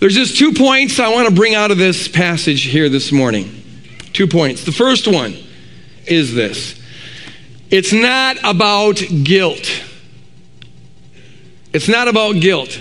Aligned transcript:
There's 0.00 0.14
just 0.14 0.38
two 0.38 0.54
points 0.54 0.98
I 0.98 1.12
want 1.12 1.28
to 1.28 1.34
bring 1.34 1.54
out 1.54 1.70
of 1.70 1.76
this 1.76 2.08
passage 2.08 2.62
here 2.62 2.88
this 2.88 3.12
morning. 3.12 3.62
Two 4.14 4.26
points. 4.26 4.64
The 4.64 4.72
first 4.72 5.06
one 5.06 5.36
is 6.06 6.34
this 6.34 6.80
it's 7.70 7.92
not 7.92 8.38
about 8.42 9.02
guilt. 9.22 9.82
It's 11.74 11.86
not 11.86 12.08
about 12.08 12.40
guilt. 12.40 12.80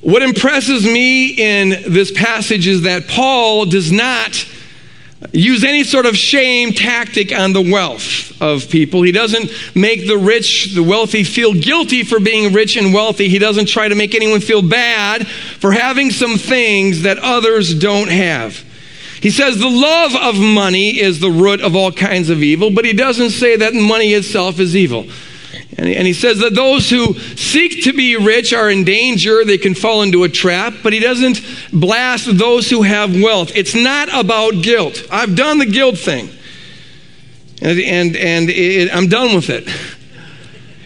What 0.00 0.22
impresses 0.22 0.84
me 0.84 1.28
in 1.28 1.92
this 1.92 2.10
passage 2.10 2.66
is 2.66 2.82
that 2.82 3.06
Paul 3.06 3.66
does 3.66 3.92
not 3.92 4.44
use 5.32 5.64
any 5.64 5.84
sort 5.84 6.06
of 6.06 6.16
shame 6.16 6.72
tactic 6.72 7.36
on 7.36 7.52
the 7.52 7.60
wealth 7.60 8.40
of 8.40 8.70
people. 8.70 9.02
He 9.02 9.12
doesn't 9.12 9.50
make 9.74 10.06
the 10.06 10.16
rich, 10.16 10.74
the 10.74 10.82
wealthy, 10.82 11.24
feel 11.24 11.52
guilty 11.52 12.02
for 12.04 12.20
being 12.20 12.52
rich 12.52 12.76
and 12.76 12.94
wealthy. 12.94 13.28
He 13.28 13.38
doesn't 13.38 13.66
try 13.66 13.88
to 13.88 13.94
make 13.94 14.14
anyone 14.14 14.40
feel 14.40 14.62
bad 14.62 15.26
for 15.26 15.72
having 15.72 16.10
some 16.10 16.38
things 16.38 17.02
that 17.02 17.18
others 17.18 17.74
don't 17.74 18.08
have. 18.08 18.64
He 19.20 19.30
says 19.30 19.58
the 19.58 19.68
love 19.68 20.16
of 20.16 20.40
money 20.40 20.98
is 20.98 21.20
the 21.20 21.30
root 21.30 21.60
of 21.60 21.76
all 21.76 21.92
kinds 21.92 22.30
of 22.30 22.42
evil, 22.42 22.70
but 22.70 22.86
he 22.86 22.94
doesn't 22.94 23.30
say 23.30 23.56
that 23.56 23.74
money 23.74 24.14
itself 24.14 24.58
is 24.58 24.74
evil. 24.74 25.06
And 25.76 26.06
he 26.06 26.12
says 26.12 26.40
that 26.40 26.54
those 26.54 26.90
who 26.90 27.14
seek 27.14 27.84
to 27.84 27.92
be 27.92 28.16
rich 28.16 28.52
are 28.52 28.70
in 28.70 28.84
danger. 28.84 29.44
They 29.44 29.58
can 29.58 29.74
fall 29.74 30.02
into 30.02 30.24
a 30.24 30.28
trap, 30.28 30.74
but 30.82 30.92
he 30.92 31.00
doesn't 31.00 31.40
blast 31.72 32.36
those 32.36 32.68
who 32.68 32.82
have 32.82 33.20
wealth. 33.20 33.52
It's 33.54 33.74
not 33.74 34.08
about 34.12 34.62
guilt. 34.62 35.02
I've 35.10 35.34
done 35.36 35.58
the 35.58 35.66
guilt 35.66 35.98
thing, 35.98 36.28
and, 37.62 37.80
and, 37.80 38.16
and 38.16 38.50
it, 38.50 38.94
I'm 38.94 39.08
done 39.08 39.34
with 39.34 39.48
it. 39.48 39.68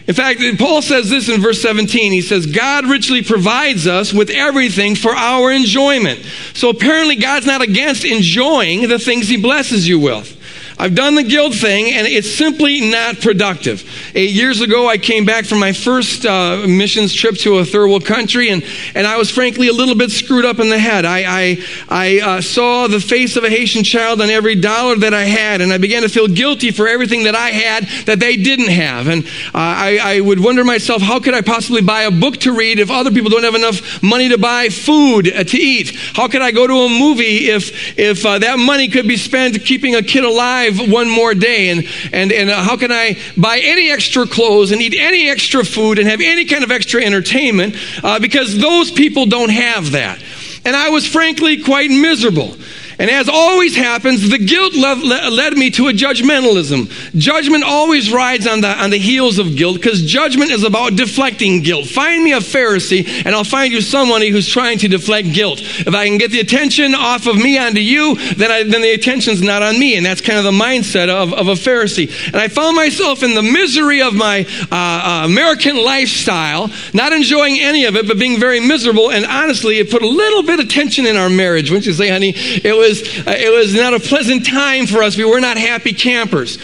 In 0.07 0.13
fact, 0.13 0.39
Paul 0.59 0.83
says 0.83 1.09
this 1.09 1.29
in 1.29 1.41
verse 1.41 1.61
17. 1.61 2.11
He 2.11 2.21
says, 2.21 2.45
God 2.45 2.85
richly 2.85 3.23
provides 3.23 3.87
us 3.87 4.13
with 4.13 4.29
everything 4.29 4.95
for 4.95 5.11
our 5.11 5.51
enjoyment. 5.51 6.19
So 6.53 6.69
apparently, 6.69 7.15
God's 7.15 7.47
not 7.47 7.61
against 7.61 8.05
enjoying 8.05 8.87
the 8.87 8.99
things 8.99 9.27
he 9.27 9.37
blesses 9.37 9.87
you 9.87 9.99
with. 9.99 10.34
I've 10.77 10.93
done 10.93 11.15
the 11.15 11.23
guilt 11.23 11.55
thing, 11.55 11.93
and 11.93 12.05
it's 12.05 12.29
simply 12.29 12.81
not 12.89 13.21
productive. 13.21 13.83
Eight 14.13 14.31
years 14.31 14.59
ago, 14.59 14.89
I 14.89 14.97
came 14.97 15.25
back 15.25 15.45
from 15.45 15.59
my 15.59 15.71
first 15.71 16.25
uh, 16.25 16.65
missions 16.67 17.13
trip 17.13 17.35
to 17.39 17.59
a 17.59 17.65
third 17.65 17.87
world 17.87 18.05
country, 18.05 18.49
and, 18.49 18.63
and 18.93 19.07
I 19.07 19.17
was 19.17 19.31
frankly 19.31 19.69
a 19.69 19.73
little 19.73 19.95
bit 19.95 20.11
screwed 20.11 20.43
up 20.43 20.59
in 20.59 20.69
the 20.69 20.77
head. 20.77 21.05
I, 21.05 21.23
I, 21.25 21.63
I 21.87 22.19
uh, 22.19 22.41
saw 22.41 22.87
the 22.87 22.99
face 22.99 23.37
of 23.37 23.45
a 23.45 23.49
Haitian 23.49 23.83
child 23.83 24.21
on 24.21 24.29
every 24.29 24.55
dollar 24.55 24.97
that 24.97 25.13
I 25.13 25.23
had, 25.23 25.61
and 25.61 25.71
I 25.71 25.77
began 25.77 26.01
to 26.01 26.09
feel 26.09 26.27
guilty 26.27 26.71
for 26.71 26.87
everything 26.89 27.23
that 27.23 27.35
I 27.35 27.51
had 27.51 27.85
that 28.05 28.19
they 28.19 28.35
didn't 28.35 28.69
have. 28.69 29.07
And 29.07 29.25
uh, 29.25 29.29
I, 29.53 29.99
I 30.01 30.19
would 30.19 30.41
wonder 30.41 30.65
myself, 30.65 31.01
how 31.01 31.21
could 31.21 31.33
I 31.33 31.41
possibly 31.41 31.81
buy 31.81 32.01
a 32.01 32.11
book 32.11 32.37
to 32.37 32.53
read 32.53 32.79
if 32.79 32.91
other 32.91 33.11
people 33.11 33.29
don't 33.29 33.43
have 33.43 33.55
enough 33.55 34.03
money 34.03 34.27
to 34.29 34.37
buy 34.37 34.67
food 34.67 35.33
uh, 35.33 35.45
to 35.45 35.57
eat? 35.57 35.95
How 36.13 36.27
could 36.27 36.41
I 36.41 36.51
go 36.51 36.67
to 36.67 36.73
a 36.73 36.89
movie 36.89 37.49
if, 37.49 37.97
if 37.97 38.25
uh, 38.25 38.39
that 38.39 38.59
money 38.59 38.89
could 38.89 39.07
be 39.07 39.15
spent 39.15 39.63
keeping 39.63 39.95
a 39.95 40.01
kid 40.01 40.25
alive? 40.25 40.64
Alive 40.67 40.91
one 40.91 41.09
more 41.09 41.33
day? 41.33 41.69
And, 41.69 41.87
and, 42.11 42.31
and 42.31 42.49
uh, 42.49 42.63
how 42.63 42.77
can 42.77 42.91
I 42.91 43.17
buy 43.37 43.59
any 43.59 43.91
extra 43.91 44.25
clothes 44.25 44.71
and 44.71 44.81
eat 44.81 44.95
any 44.97 45.29
extra 45.29 45.63
food 45.63 45.99
and 45.99 46.07
have 46.07 46.21
any 46.21 46.45
kind 46.45 46.63
of 46.63 46.71
extra 46.71 47.03
entertainment? 47.03 47.75
Uh, 48.03 48.19
because 48.19 48.57
those 48.57 48.91
people 48.91 49.25
don't 49.25 49.51
have 49.51 49.91
that. 49.91 50.21
And 50.63 50.75
I 50.75 50.89
was 50.89 51.05
frankly 51.05 51.61
quite 51.61 51.89
miserable. 51.89 52.55
And 52.97 53.09
as 53.09 53.27
always 53.27 53.75
happens, 53.75 54.29
the 54.29 54.37
guilt 54.37 54.75
led 54.75 55.53
me 55.53 55.69
to 55.71 55.87
a 55.87 55.91
judgmentalism. 55.91 56.89
Judgment 57.15 57.63
always 57.63 58.11
rides 58.11 58.47
on 58.47 58.61
the, 58.61 58.69
on 58.69 58.89
the 58.89 58.97
heels 58.97 59.37
of 59.37 59.55
guilt 59.55 59.77
because 59.77 60.03
judgment 60.03 60.51
is 60.51 60.63
about 60.63 60.95
deflecting 60.95 61.61
guilt. 61.61 61.87
Find 61.87 62.23
me 62.23 62.33
a 62.33 62.39
Pharisee 62.39 63.25
and 63.25 63.35
I'll 63.35 63.43
find 63.43 63.73
you 63.73 63.81
somebody 63.81 64.29
who's 64.29 64.47
trying 64.47 64.77
to 64.79 64.87
deflect 64.87 65.33
guilt. 65.33 65.59
If 65.61 65.93
I 65.93 66.07
can 66.07 66.17
get 66.17 66.31
the 66.31 66.39
attention 66.39 66.95
off 66.95 67.27
of 67.27 67.35
me 67.35 67.57
onto 67.57 67.81
you, 67.81 68.15
then, 68.35 68.51
I, 68.51 68.63
then 68.63 68.81
the 68.81 68.93
attention's 68.93 69.41
not 69.41 69.61
on 69.61 69.77
me. 69.77 69.97
And 69.97 70.05
that's 70.05 70.21
kind 70.21 70.37
of 70.37 70.45
the 70.45 70.51
mindset 70.51 71.09
of, 71.09 71.33
of 71.33 71.47
a 71.47 71.53
Pharisee. 71.53 72.09
And 72.27 72.37
I 72.37 72.47
found 72.47 72.75
myself 72.75 73.23
in 73.23 73.33
the 73.33 73.43
misery 73.43 74.01
of 74.01 74.13
my 74.13 74.45
uh, 74.71 74.75
uh, 74.75 75.25
American 75.25 75.77
lifestyle, 75.77 76.71
not 76.93 77.11
enjoying 77.13 77.59
any 77.59 77.85
of 77.85 77.95
it, 77.95 78.07
but 78.07 78.19
being 78.19 78.39
very 78.39 78.59
miserable. 78.59 79.11
And 79.11 79.25
honestly, 79.25 79.79
it 79.79 79.91
put 79.91 80.01
a 80.01 80.07
little 80.07 80.43
bit 80.43 80.59
of 80.59 80.69
tension 80.69 81.05
in 81.05 81.17
our 81.17 81.29
marriage. 81.29 81.69
Wouldn't 81.69 81.85
you 81.85 81.93
say, 81.93 82.09
honey? 82.09 82.33
It 82.35 82.75
was 82.75 82.84
was, 82.89 83.27
uh, 83.27 83.35
it 83.37 83.51
was 83.51 83.73
not 83.73 83.93
a 83.93 83.99
pleasant 83.99 84.45
time 84.45 84.85
for 84.87 85.03
us. 85.03 85.17
We 85.17 85.25
were 85.25 85.39
not 85.39 85.57
happy 85.57 85.93
campers. 85.93 86.57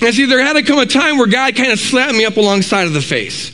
And 0.00 0.14
see, 0.14 0.26
there 0.26 0.42
had 0.42 0.54
to 0.54 0.62
come 0.62 0.78
a 0.78 0.86
time 0.86 1.18
where 1.18 1.28
God 1.28 1.54
kind 1.54 1.70
of 1.70 1.78
slapped 1.78 2.14
me 2.14 2.24
up 2.24 2.36
alongside 2.36 2.86
of 2.86 2.92
the 2.92 3.00
face. 3.00 3.52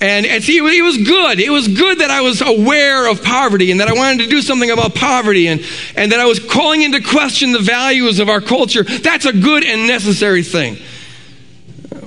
And, 0.00 0.24
and 0.24 0.42
see, 0.42 0.58
it 0.58 0.82
was 0.82 0.96
good. 0.96 1.40
It 1.40 1.50
was 1.50 1.68
good 1.68 1.98
that 1.98 2.10
I 2.10 2.22
was 2.22 2.40
aware 2.40 3.10
of 3.10 3.22
poverty 3.22 3.70
and 3.70 3.80
that 3.80 3.88
I 3.88 3.92
wanted 3.92 4.24
to 4.24 4.30
do 4.30 4.40
something 4.40 4.70
about 4.70 4.94
poverty 4.94 5.48
and, 5.48 5.60
and 5.94 6.12
that 6.12 6.20
I 6.20 6.24
was 6.24 6.38
calling 6.38 6.82
into 6.82 7.02
question 7.02 7.52
the 7.52 7.58
values 7.58 8.18
of 8.18 8.30
our 8.30 8.40
culture. 8.40 8.82
That's 8.82 9.26
a 9.26 9.32
good 9.32 9.62
and 9.62 9.86
necessary 9.86 10.42
thing. 10.42 10.78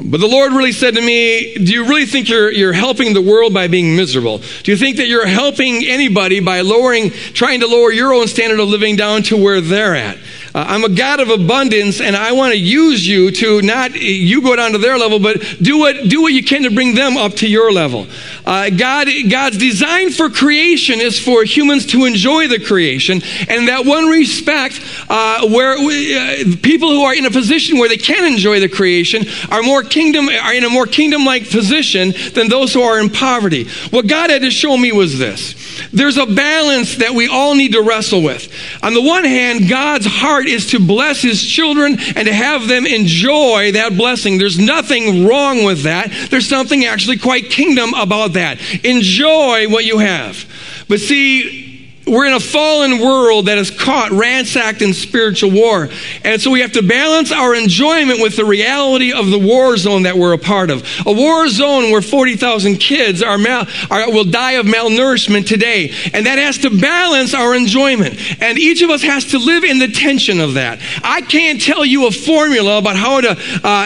But 0.06 0.20
the 0.20 0.28
Lord 0.28 0.52
really 0.52 0.74
said 0.74 0.96
to 0.96 1.02
me, 1.02 1.54
Do 1.56 1.72
you 1.72 1.86
really 1.86 2.06
think 2.06 2.28
you're, 2.28 2.52
you're 2.52 2.74
helping 2.74 3.14
the 3.14 3.22
world 3.22 3.54
by 3.54 3.68
being 3.68 3.96
miserable? 3.96 4.40
Do 4.64 4.72
you 4.72 4.78
think 4.78 4.98
that 4.98 5.08
you're 5.08 5.26
helping 5.26 5.86
anybody 5.86 6.42
by 6.42 6.62
lowering, 6.62 7.12
trying 7.12 7.62
to 7.62 7.68
lower 7.68 7.92
your 7.92 8.14
own 8.14 8.28
standard 8.28 8.60
of 8.60 8.68
living 8.68 8.98
down 8.98 9.24
to 9.24 9.38
where 9.38 9.62
they're 9.62 9.96
at? 9.96 10.18
Uh, 10.56 10.64
I'm 10.68 10.84
a 10.84 10.90
God 10.90 11.20
of 11.20 11.30
abundance, 11.30 12.00
and 12.00 12.16
I 12.16 12.34
want 12.34 12.54
to 12.54 12.60
use 12.60 13.08
you 13.08 13.32
to 13.32 13.64
not 13.64 13.96
you 13.96 14.40
go 14.44 14.56
down 14.56 14.74
to 14.74 14.78
their 14.78 15.00
level, 15.00 15.18
but 15.18 15.42
do 15.60 15.80
what 15.80 16.08
do 16.08 16.22
what 16.22 16.32
you 16.32 16.44
can 16.44 16.62
to 16.62 16.70
bring 16.70 16.94
them 16.94 17.18
up 17.18 17.34
to 17.38 17.48
your 17.48 17.72
level. 17.72 18.06
Uh, 18.46 18.70
God, 18.70 19.08
God's 19.32 19.58
design 19.58 20.12
for 20.12 20.30
creation 20.30 21.02
is 21.02 21.18
for 21.18 21.44
humans 21.44 21.88
to 21.88 22.06
enjoy 22.06 22.48
the 22.48 22.60
creation, 22.60 23.24
and 23.50 23.68
that 23.68 23.88
one 23.88 24.06
respect 24.06 24.80
uh, 25.10 25.48
where 25.48 25.76
we, 25.80 26.16
uh, 26.16 26.56
people 26.62 26.90
who 26.90 27.02
are 27.02 27.16
in 27.16 27.26
a 27.26 27.32
position 27.32 27.80
where 27.80 27.90
they 27.90 27.98
can 27.98 28.24
enjoy 28.32 28.60
the 28.60 28.70
creation 28.70 29.24
are 29.50 29.64
more 29.64 29.82
kingdom 29.82 30.30
are 30.30 30.54
in 30.54 30.64
a 30.64 30.70
more 30.70 30.86
kingdom-like 30.86 31.50
position 31.50 32.14
than 32.36 32.48
those 32.48 32.72
who 32.72 32.84
are 32.84 33.00
in 33.00 33.10
poverty. 33.10 33.68
What 33.90 34.06
God 34.06 34.30
had 34.30 34.44
to 34.44 34.52
show 34.52 34.78
me 34.78 34.92
was 34.92 35.18
this: 35.18 35.56
there's 35.92 36.18
a 36.18 36.28
balance 36.28 36.98
that 36.98 37.14
we 37.14 37.28
all 37.28 37.56
need 37.56 37.72
to 37.72 37.82
wrestle 37.82 38.22
with. 38.22 38.53
On 38.84 38.94
the 38.94 39.02
one 39.02 39.24
hand, 39.24 39.70
God's 39.70 40.06
heart 40.06 40.46
is 40.46 40.72
to 40.72 40.80
bless 40.80 41.22
his 41.22 41.42
children 41.42 41.98
and 42.18 42.28
to 42.28 42.34
have 42.34 42.68
them 42.68 42.86
enjoy 42.86 43.72
that 43.72 43.98
blessing. 43.98 44.38
There's 44.38 44.60
nothing 44.60 45.26
wrong 45.26 45.64
with 45.64 45.84
that. 45.84 46.12
There's 46.30 46.50
something 46.50 46.84
actually 46.84 47.18
quite 47.18 47.50
kingdom 47.50 47.94
about 47.94 48.34
that. 48.34 48.60
Enjoy 48.84 49.70
what 49.70 49.86
you 49.86 50.00
have. 50.00 50.46
But 50.90 51.00
see, 51.00 51.73
we're 52.06 52.26
in 52.26 52.34
a 52.34 52.40
fallen 52.40 53.00
world 53.00 53.46
that 53.46 53.58
is 53.58 53.72
caught, 53.72 54.12
ransacked 54.12 54.82
in 54.82 54.94
spiritual 54.94 55.52
war. 55.52 55.90
And 56.24 56.42
so 56.42 56.52
we 56.52 56.62
have 56.62 56.74
to 56.74 56.84
balance 56.84 57.32
our 57.32 57.56
enjoyment 57.56 58.22
with 58.22 58.36
the 58.36 58.46
reality 58.46 59.14
of 59.14 59.30
the 59.30 59.40
war 59.40 59.78
zone 59.78 60.04
that 60.04 60.18
we're 60.18 60.34
a 60.34 60.38
part 60.38 60.70
of. 60.70 60.84
A 61.06 61.12
war 61.12 61.48
zone 61.48 61.92
where 61.92 62.02
40,000 62.02 62.78
kids 62.78 63.24
are, 63.24 63.38
mal- 63.38 63.68
are 63.90 64.12
will 64.12 64.26
die 64.26 64.54
of 64.54 64.66
malnourishment 64.66 65.48
today. 65.48 65.94
And 66.14 66.26
that 66.26 66.40
has 66.40 66.58
to 66.60 66.70
balance 66.70 67.34
our 67.34 67.56
enjoyment. 67.56 68.20
And 68.42 68.58
each 68.58 68.82
of 68.82 68.90
us 68.90 69.02
has 69.04 69.26
to 69.32 69.40
live 69.40 69.64
in 69.64 69.80
the 69.80 69.88
tension 69.88 70.40
of 70.40 70.56
that. 70.56 70.80
I 71.04 71.22
can't 71.22 71.62
tell 71.62 71.86
you 71.86 72.08
a 72.08 72.12
formula 72.12 72.78
about 72.80 72.98
how 72.98 73.22
to 73.22 73.38
uh, 73.64 73.86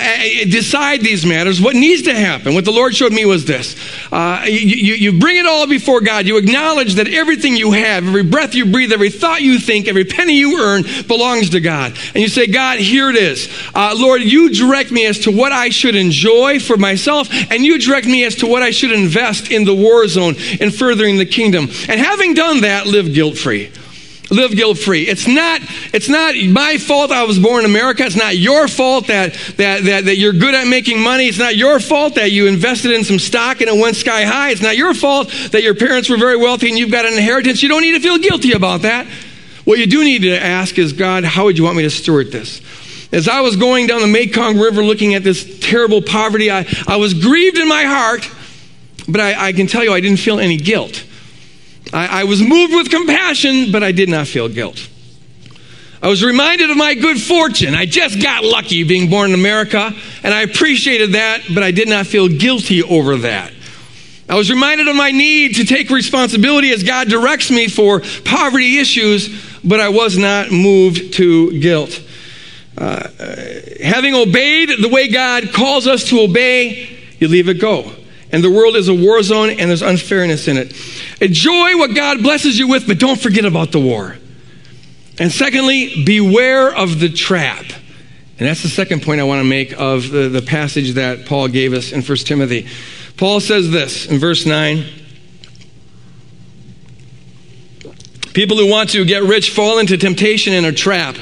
decide 0.49 1.01
these 1.01 1.25
matters. 1.25 1.61
What 1.61 1.75
needs 1.75 2.03
to 2.03 2.15
happen, 2.15 2.55
what 2.55 2.65
the 2.65 2.71
Lord 2.71 2.95
showed 2.95 3.13
me 3.13 3.25
was 3.25 3.45
this. 3.45 3.75
Uh, 4.11 4.43
you, 4.45 4.53
you, 4.53 4.93
you 4.95 5.19
bring 5.19 5.37
it 5.37 5.45
all 5.45 5.67
before 5.67 6.01
God. 6.01 6.25
You 6.25 6.37
acknowledge 6.37 6.95
that 6.95 7.07
everything 7.07 7.55
you 7.55 7.71
have, 7.71 8.06
every 8.07 8.23
breath 8.23 8.55
you 8.55 8.65
breathe, 8.65 8.91
every 8.91 9.09
thought 9.09 9.41
you 9.41 9.59
think, 9.59 9.87
every 9.87 10.05
penny 10.05 10.33
you 10.33 10.61
earn 10.61 10.83
belongs 11.07 11.51
to 11.51 11.59
God. 11.59 11.97
And 12.13 12.21
you 12.21 12.27
say, 12.27 12.47
God, 12.47 12.79
here 12.79 13.09
it 13.09 13.15
is. 13.15 13.49
Uh, 13.73 13.95
Lord, 13.97 14.21
you 14.21 14.49
direct 14.49 14.91
me 14.91 15.05
as 15.05 15.19
to 15.19 15.31
what 15.31 15.51
I 15.51 15.69
should 15.69 15.95
enjoy 15.95 16.59
for 16.59 16.77
myself, 16.77 17.29
and 17.31 17.65
you 17.65 17.79
direct 17.79 18.07
me 18.07 18.23
as 18.25 18.35
to 18.35 18.47
what 18.47 18.63
I 18.63 18.71
should 18.71 18.91
invest 18.91 19.51
in 19.51 19.65
the 19.65 19.75
war 19.75 20.07
zone 20.07 20.35
in 20.59 20.71
furthering 20.71 21.17
the 21.17 21.25
kingdom. 21.25 21.65
And 21.87 21.99
having 21.99 22.33
done 22.33 22.61
that, 22.61 22.87
live 22.87 23.13
guilt 23.13 23.37
free 23.37 23.71
live 24.29 24.55
guilt 24.55 24.77
free. 24.77 25.03
It's 25.03 25.27
not, 25.27 25.61
it's 25.93 26.09
not 26.09 26.35
my 26.35 26.77
fault 26.77 27.11
I 27.11 27.23
was 27.23 27.39
born 27.39 27.63
in 27.63 27.69
America. 27.69 28.03
It's 28.03 28.15
not 28.15 28.37
your 28.37 28.67
fault 28.67 29.07
that, 29.07 29.33
that, 29.57 29.83
that, 29.85 30.05
that 30.05 30.17
you're 30.17 30.33
good 30.33 30.53
at 30.53 30.67
making 30.67 31.01
money. 31.01 31.25
It's 31.25 31.39
not 31.39 31.55
your 31.55 31.79
fault 31.79 32.15
that 32.15 32.31
you 32.31 32.47
invested 32.47 32.91
in 32.91 33.03
some 33.03 33.19
stock 33.19 33.61
and 33.61 33.69
it 33.69 33.81
went 33.81 33.95
sky 33.95 34.23
high. 34.23 34.51
It's 34.51 34.61
not 34.61 34.77
your 34.77 34.93
fault 34.93 35.29
that 35.51 35.63
your 35.63 35.75
parents 35.75 36.09
were 36.09 36.17
very 36.17 36.37
wealthy 36.37 36.69
and 36.69 36.77
you've 36.77 36.91
got 36.91 37.05
an 37.05 37.13
inheritance. 37.13 37.63
You 37.63 37.69
don't 37.69 37.81
need 37.81 37.93
to 37.93 38.01
feel 38.01 38.17
guilty 38.17 38.51
about 38.53 38.81
that. 38.81 39.07
What 39.63 39.79
you 39.79 39.85
do 39.85 40.03
need 40.03 40.21
to 40.21 40.41
ask 40.41 40.77
is, 40.77 40.93
God, 40.93 41.23
how 41.23 41.45
would 41.45 41.57
you 41.57 41.63
want 41.63 41.77
me 41.77 41.83
to 41.83 41.89
steward 41.89 42.31
this? 42.31 42.61
As 43.11 43.27
I 43.27 43.41
was 43.41 43.55
going 43.55 43.87
down 43.87 44.01
the 44.01 44.07
Mekong 44.07 44.57
River 44.57 44.83
looking 44.83 45.13
at 45.13 45.23
this 45.23 45.59
terrible 45.59 46.01
poverty, 46.01 46.51
I, 46.51 46.67
I 46.87 46.97
was 46.97 47.13
grieved 47.13 47.57
in 47.57 47.67
my 47.67 47.83
heart, 47.83 48.29
but 49.07 49.21
I, 49.21 49.47
I 49.47 49.53
can 49.53 49.67
tell 49.67 49.83
you 49.83 49.93
I 49.93 50.01
didn't 50.01 50.19
feel 50.19 50.39
any 50.39 50.57
guilt. 50.57 51.05
I, 51.93 52.21
I 52.21 52.23
was 52.25 52.41
moved 52.41 52.73
with 52.73 52.89
compassion, 52.89 53.71
but 53.71 53.83
I 53.83 53.91
did 53.91 54.09
not 54.09 54.27
feel 54.27 54.49
guilt. 54.49 54.89
I 56.01 56.09
was 56.09 56.23
reminded 56.23 56.69
of 56.69 56.77
my 56.77 56.93
good 56.93 57.19
fortune. 57.19 57.73
I 57.73 57.85
just 57.85 58.21
got 58.21 58.43
lucky 58.43 58.83
being 58.83 59.09
born 59.09 59.31
in 59.31 59.39
America, 59.39 59.91
and 60.23 60.33
I 60.33 60.41
appreciated 60.43 61.13
that, 61.13 61.43
but 61.53 61.63
I 61.63 61.71
did 61.71 61.87
not 61.87 62.05
feel 62.05 62.27
guilty 62.27 62.83
over 62.83 63.17
that. 63.17 63.51
I 64.29 64.35
was 64.35 64.49
reminded 64.49 64.87
of 64.87 64.95
my 64.95 65.11
need 65.11 65.55
to 65.55 65.65
take 65.65 65.89
responsibility 65.89 66.71
as 66.71 66.83
God 66.83 67.07
directs 67.07 67.49
me 67.49 67.67
for 67.67 68.01
poverty 68.25 68.77
issues, 68.77 69.29
but 69.63 69.79
I 69.79 69.89
was 69.89 70.17
not 70.17 70.51
moved 70.51 71.13
to 71.13 71.59
guilt. 71.59 72.03
Uh, 72.77 73.07
having 73.81 74.13
obeyed 74.13 74.69
the 74.79 74.89
way 74.89 75.07
God 75.07 75.51
calls 75.51 75.87
us 75.87 76.09
to 76.09 76.19
obey, 76.19 76.89
you 77.19 77.27
leave 77.27 77.49
it 77.49 77.59
go. 77.59 77.91
And 78.31 78.43
the 78.43 78.51
world 78.51 78.75
is 78.75 78.89
a 78.89 78.93
war 78.93 79.21
zone 79.23 79.49
and 79.51 79.69
there's 79.69 79.81
unfairness 79.81 80.47
in 80.47 80.57
it. 80.57 80.75
Enjoy 81.21 81.77
what 81.77 81.95
God 81.95 82.21
blesses 82.21 82.59
you 82.59 82.67
with, 82.67 82.87
but 82.87 82.99
don't 82.99 83.19
forget 83.19 83.45
about 83.45 83.71
the 83.71 83.79
war. 83.79 84.17
And 85.17 85.31
secondly, 85.31 86.03
beware 86.03 86.75
of 86.75 86.99
the 86.99 87.09
trap. 87.09 87.65
And 88.39 88.47
that's 88.47 88.61
the 88.61 88.69
second 88.69 89.01
point 89.01 89.19
I 89.19 89.23
want 89.23 89.39
to 89.39 89.49
make 89.49 89.73
of 89.73 90.11
the, 90.11 90.29
the 90.29 90.41
passage 90.41 90.93
that 90.93 91.25
Paul 91.25 91.47
gave 91.47 91.73
us 91.73 91.91
in 91.91 92.03
1 92.03 92.17
Timothy. 92.19 92.67
Paul 93.15 93.39
says 93.39 93.71
this 93.71 94.05
in 94.05 94.19
verse 94.19 94.45
9 94.45 94.85
People 98.33 98.57
who 98.57 98.69
want 98.69 98.91
to 98.91 99.03
get 99.03 99.23
rich 99.23 99.49
fall 99.49 99.79
into 99.79 99.97
temptation 99.97 100.53
and 100.53 100.67
a 100.67 100.71
trap, 100.71 101.17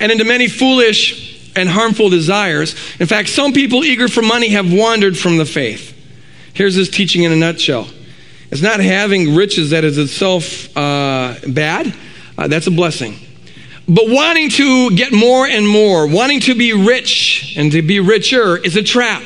and 0.00 0.10
into 0.10 0.24
many 0.24 0.48
foolish 0.48 1.27
and 1.58 1.68
harmful 1.68 2.08
desires. 2.08 2.74
In 2.98 3.06
fact, 3.06 3.28
some 3.28 3.52
people 3.52 3.84
eager 3.84 4.08
for 4.08 4.22
money 4.22 4.48
have 4.50 4.72
wandered 4.72 5.18
from 5.18 5.36
the 5.36 5.44
faith. 5.44 5.94
Here's 6.54 6.74
his 6.74 6.88
teaching 6.88 7.22
in 7.22 7.32
a 7.32 7.36
nutshell 7.36 7.88
it's 8.50 8.62
not 8.62 8.80
having 8.80 9.34
riches 9.34 9.70
that 9.70 9.84
is 9.84 9.98
itself 9.98 10.74
uh, 10.76 11.34
bad, 11.48 11.94
uh, 12.38 12.48
that's 12.48 12.66
a 12.66 12.70
blessing. 12.70 13.16
But 13.86 14.04
wanting 14.08 14.50
to 14.50 14.90
get 14.96 15.12
more 15.12 15.46
and 15.46 15.66
more, 15.66 16.06
wanting 16.06 16.40
to 16.40 16.54
be 16.54 16.72
rich 16.72 17.54
and 17.56 17.72
to 17.72 17.82
be 17.82 18.00
richer 18.00 18.56
is 18.56 18.76
a 18.76 18.82
trap. 18.82 19.22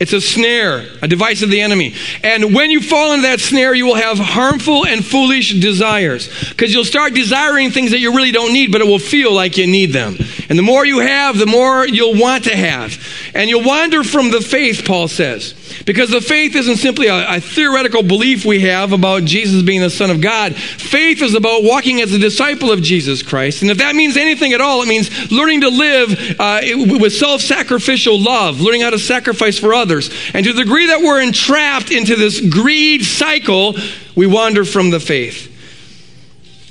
It's 0.00 0.14
a 0.14 0.20
snare, 0.20 0.86
a 1.02 1.08
device 1.08 1.42
of 1.42 1.50
the 1.50 1.60
enemy. 1.60 1.94
And 2.24 2.54
when 2.54 2.70
you 2.70 2.80
fall 2.80 3.12
into 3.12 3.26
that 3.26 3.38
snare, 3.38 3.74
you 3.74 3.84
will 3.84 3.96
have 3.96 4.18
harmful 4.18 4.86
and 4.86 5.04
foolish 5.04 5.52
desires. 5.60 6.30
Because 6.48 6.72
you'll 6.72 6.86
start 6.86 7.12
desiring 7.12 7.70
things 7.70 7.90
that 7.90 7.98
you 7.98 8.16
really 8.16 8.32
don't 8.32 8.54
need, 8.54 8.72
but 8.72 8.80
it 8.80 8.86
will 8.86 8.98
feel 8.98 9.30
like 9.30 9.58
you 9.58 9.66
need 9.66 9.92
them. 9.92 10.16
And 10.48 10.58
the 10.58 10.62
more 10.62 10.86
you 10.86 11.00
have, 11.00 11.36
the 11.36 11.44
more 11.44 11.86
you'll 11.86 12.18
want 12.18 12.44
to 12.44 12.56
have. 12.56 12.96
And 13.34 13.50
you'll 13.50 13.62
wander 13.62 14.02
from 14.02 14.30
the 14.30 14.40
faith, 14.40 14.86
Paul 14.86 15.06
says. 15.06 15.54
Because 15.84 16.10
the 16.10 16.20
faith 16.20 16.56
isn't 16.56 16.76
simply 16.76 17.06
a, 17.06 17.36
a, 17.36 17.40
theoretical 17.40 18.02
belief 18.02 18.44
we 18.44 18.60
have 18.60 18.92
about 18.92 19.24
Jesus 19.24 19.62
being 19.62 19.80
the 19.80 19.90
Son 19.90 20.10
of 20.10 20.20
God. 20.20 20.56
Faith 20.56 21.22
is 21.22 21.34
about 21.34 21.62
walking 21.62 22.00
as 22.00 22.12
a 22.12 22.18
disciple 22.18 22.72
of 22.72 22.82
Jesus 22.82 23.22
Christ. 23.22 23.62
And 23.62 23.70
if 23.70 23.78
that 23.78 23.94
means 23.94 24.16
anything 24.16 24.52
at 24.52 24.60
all, 24.60 24.82
it 24.82 24.88
means 24.88 25.30
learning 25.30 25.60
to 25.60 25.68
live 25.68 26.36
uh, 26.40 26.60
with 26.98 27.12
self 27.12 27.40
sacrificial 27.40 28.20
love, 28.20 28.60
learning 28.60 28.80
how 28.80 28.90
to 28.90 28.98
sacrifice 28.98 29.58
for 29.58 29.72
others. 29.72 29.89
And 29.90 30.44
to 30.46 30.52
the 30.52 30.62
degree 30.62 30.86
that 30.86 31.00
we're 31.00 31.20
entrapped 31.20 31.90
into 31.90 32.16
this 32.16 32.40
greed 32.40 33.04
cycle, 33.04 33.74
we 34.14 34.26
wander 34.26 34.64
from 34.64 34.90
the 34.90 35.00
faith. 35.00 35.48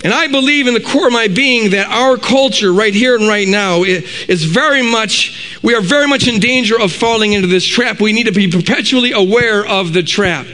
And 0.03 0.13
I 0.13 0.27
believe 0.27 0.67
in 0.67 0.73
the 0.73 0.79
core 0.79 1.07
of 1.07 1.13
my 1.13 1.27
being 1.27 1.71
that 1.71 1.87
our 1.87 2.15
culture, 2.15 2.71
right 2.71 2.93
here 2.93 3.15
and 3.15 3.27
right 3.27 3.47
now, 3.47 3.83
is 3.83 4.45
very 4.45 4.81
much, 4.81 5.59
we 5.61 5.75
are 5.75 5.81
very 5.81 6.07
much 6.07 6.27
in 6.27 6.39
danger 6.39 6.79
of 6.79 6.93
falling 6.93 7.33
into 7.33 7.47
this 7.47 7.65
trap. 7.65 7.99
We 7.99 8.13
need 8.13 8.27
to 8.27 8.31
be 8.31 8.49
perpetually 8.49 9.11
aware 9.11 9.65
of 9.65 9.91
the 9.91 10.01
trap. 10.01 10.47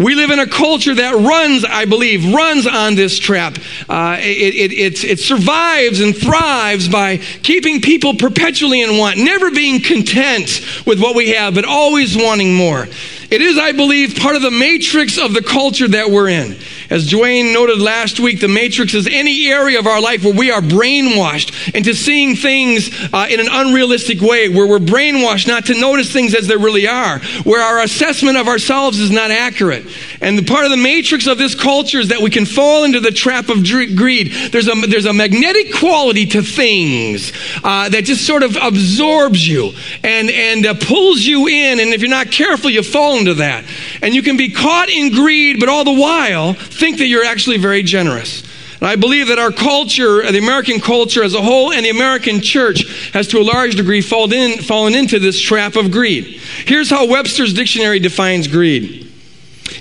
We 0.00 0.14
live 0.14 0.30
in 0.30 0.38
a 0.38 0.46
culture 0.46 0.94
that 0.94 1.14
runs, 1.14 1.62
I 1.62 1.84
believe, 1.84 2.32
runs 2.32 2.66
on 2.66 2.94
this 2.94 3.18
trap. 3.18 3.58
Uh, 3.86 4.16
it, 4.18 4.54
it, 4.54 4.72
it, 4.72 5.04
it 5.04 5.18
survives 5.18 6.00
and 6.00 6.16
thrives 6.16 6.88
by 6.88 7.18
keeping 7.18 7.82
people 7.82 8.14
perpetually 8.14 8.80
in 8.80 8.96
want, 8.96 9.18
never 9.18 9.50
being 9.50 9.82
content 9.82 10.64
with 10.86 11.02
what 11.02 11.14
we 11.14 11.32
have, 11.32 11.54
but 11.54 11.66
always 11.66 12.16
wanting 12.16 12.54
more. 12.54 12.88
It 13.30 13.40
is, 13.42 13.58
I 13.58 13.70
believe, 13.70 14.16
part 14.16 14.34
of 14.34 14.42
the 14.42 14.50
matrix 14.50 15.16
of 15.16 15.34
the 15.34 15.42
culture 15.42 15.86
that 15.86 16.10
we're 16.10 16.28
in. 16.28 16.56
As 16.90 17.08
Dwayne 17.08 17.52
noted 17.52 17.78
last 17.78 18.18
week, 18.18 18.40
the 18.40 18.48
matrix 18.48 18.92
is 18.92 19.06
any 19.06 19.48
area 19.48 19.78
of 19.78 19.86
our 19.86 20.00
life 20.00 20.24
where 20.24 20.34
we 20.34 20.50
are 20.50 20.60
brainwashed 20.60 21.72
into 21.72 21.94
seeing 21.94 22.34
things 22.34 22.90
uh, 23.12 23.28
in 23.30 23.38
an 23.38 23.46
unrealistic 23.48 24.20
way, 24.20 24.48
where 24.48 24.66
we're 24.66 24.80
brainwashed 24.80 25.46
not 25.46 25.66
to 25.66 25.80
notice 25.80 26.12
things 26.12 26.34
as 26.34 26.48
they 26.48 26.56
really 26.56 26.88
are, 26.88 27.20
where 27.44 27.62
our 27.62 27.84
assessment 27.84 28.36
of 28.36 28.48
ourselves 28.48 28.98
is 28.98 29.12
not 29.12 29.30
accurate. 29.30 29.86
And 30.20 30.36
the 30.36 30.44
part 30.44 30.64
of 30.64 30.72
the 30.72 30.76
matrix 30.76 31.28
of 31.28 31.38
this 31.38 31.54
culture 31.54 32.00
is 32.00 32.08
that 32.08 32.20
we 32.20 32.30
can 32.30 32.44
fall 32.44 32.82
into 32.82 32.98
the 32.98 33.12
trap 33.12 33.48
of 33.48 33.64
greed. 33.64 34.32
There's 34.50 34.66
a, 34.66 34.74
there's 34.88 35.06
a 35.06 35.12
magnetic 35.12 35.72
quality 35.74 36.26
to 36.26 36.42
things 36.42 37.32
uh, 37.62 37.88
that 37.90 38.02
just 38.02 38.26
sort 38.26 38.42
of 38.42 38.56
absorbs 38.60 39.46
you 39.46 39.70
and, 40.02 40.28
and 40.30 40.66
uh, 40.66 40.74
pulls 40.74 41.20
you 41.20 41.46
in. 41.46 41.78
And 41.78 41.94
if 41.94 42.00
you're 42.00 42.10
not 42.10 42.32
careful, 42.32 42.70
you 42.70 42.82
fall 42.82 43.19
into 43.20 43.34
that. 43.34 43.64
And 44.02 44.14
you 44.14 44.22
can 44.22 44.36
be 44.36 44.50
caught 44.50 44.88
in 44.88 45.12
greed, 45.12 45.60
but 45.60 45.68
all 45.68 45.84
the 45.84 45.92
while 45.92 46.54
think 46.54 46.98
that 46.98 47.06
you're 47.06 47.24
actually 47.24 47.58
very 47.58 47.82
generous. 47.82 48.42
And 48.80 48.88
I 48.88 48.96
believe 48.96 49.28
that 49.28 49.38
our 49.38 49.52
culture, 49.52 50.22
the 50.30 50.38
American 50.38 50.80
culture 50.80 51.22
as 51.22 51.34
a 51.34 51.42
whole, 51.42 51.70
and 51.72 51.84
the 51.84 51.90
American 51.90 52.40
church 52.40 53.10
has 53.12 53.28
to 53.28 53.38
a 53.38 53.44
large 53.44 53.76
degree 53.76 54.00
fallen, 54.00 54.32
in, 54.32 54.58
fallen 54.58 54.94
into 54.94 55.18
this 55.18 55.38
trap 55.38 55.76
of 55.76 55.90
greed. 55.90 56.40
Here's 56.64 56.88
how 56.88 57.06
Webster's 57.06 57.52
dictionary 57.52 58.00
defines 58.00 58.48
greed 58.48 59.06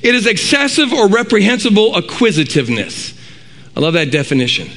it 0.03 0.15
is 0.15 0.27
excessive 0.27 0.93
or 0.93 1.07
reprehensible 1.07 1.97
acquisitiveness. 1.97 3.13
I 3.75 3.79
love 3.79 3.93
that 3.93 4.11
definition. 4.11 4.69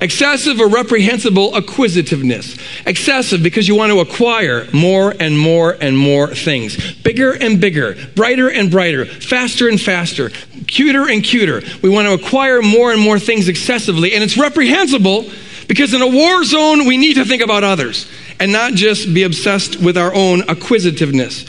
Excessive 0.00 0.60
or 0.60 0.68
reprehensible 0.68 1.54
acquisitiveness. 1.56 2.56
Excessive 2.86 3.42
because 3.42 3.68
you 3.68 3.74
want 3.74 3.92
to 3.92 4.00
acquire 4.00 4.66
more 4.72 5.14
and 5.20 5.38
more 5.38 5.76
and 5.78 5.96
more 5.96 6.34
things. 6.34 6.94
Bigger 7.02 7.32
and 7.32 7.60
bigger, 7.60 7.96
brighter 8.16 8.50
and 8.50 8.70
brighter, 8.70 9.04
faster 9.04 9.68
and 9.68 9.78
faster, 9.78 10.30
cuter 10.66 11.08
and 11.08 11.22
cuter. 11.22 11.60
We 11.82 11.90
want 11.90 12.08
to 12.08 12.14
acquire 12.14 12.62
more 12.62 12.92
and 12.92 13.00
more 13.00 13.18
things 13.18 13.48
excessively. 13.48 14.14
And 14.14 14.24
it's 14.24 14.38
reprehensible 14.38 15.30
because 15.68 15.92
in 15.92 16.00
a 16.00 16.08
war 16.08 16.44
zone, 16.44 16.86
we 16.86 16.96
need 16.96 17.14
to 17.14 17.24
think 17.24 17.42
about 17.42 17.62
others 17.62 18.10
and 18.40 18.50
not 18.50 18.72
just 18.72 19.12
be 19.12 19.24
obsessed 19.24 19.80
with 19.80 19.98
our 19.98 20.14
own 20.14 20.48
acquisitiveness. 20.48 21.44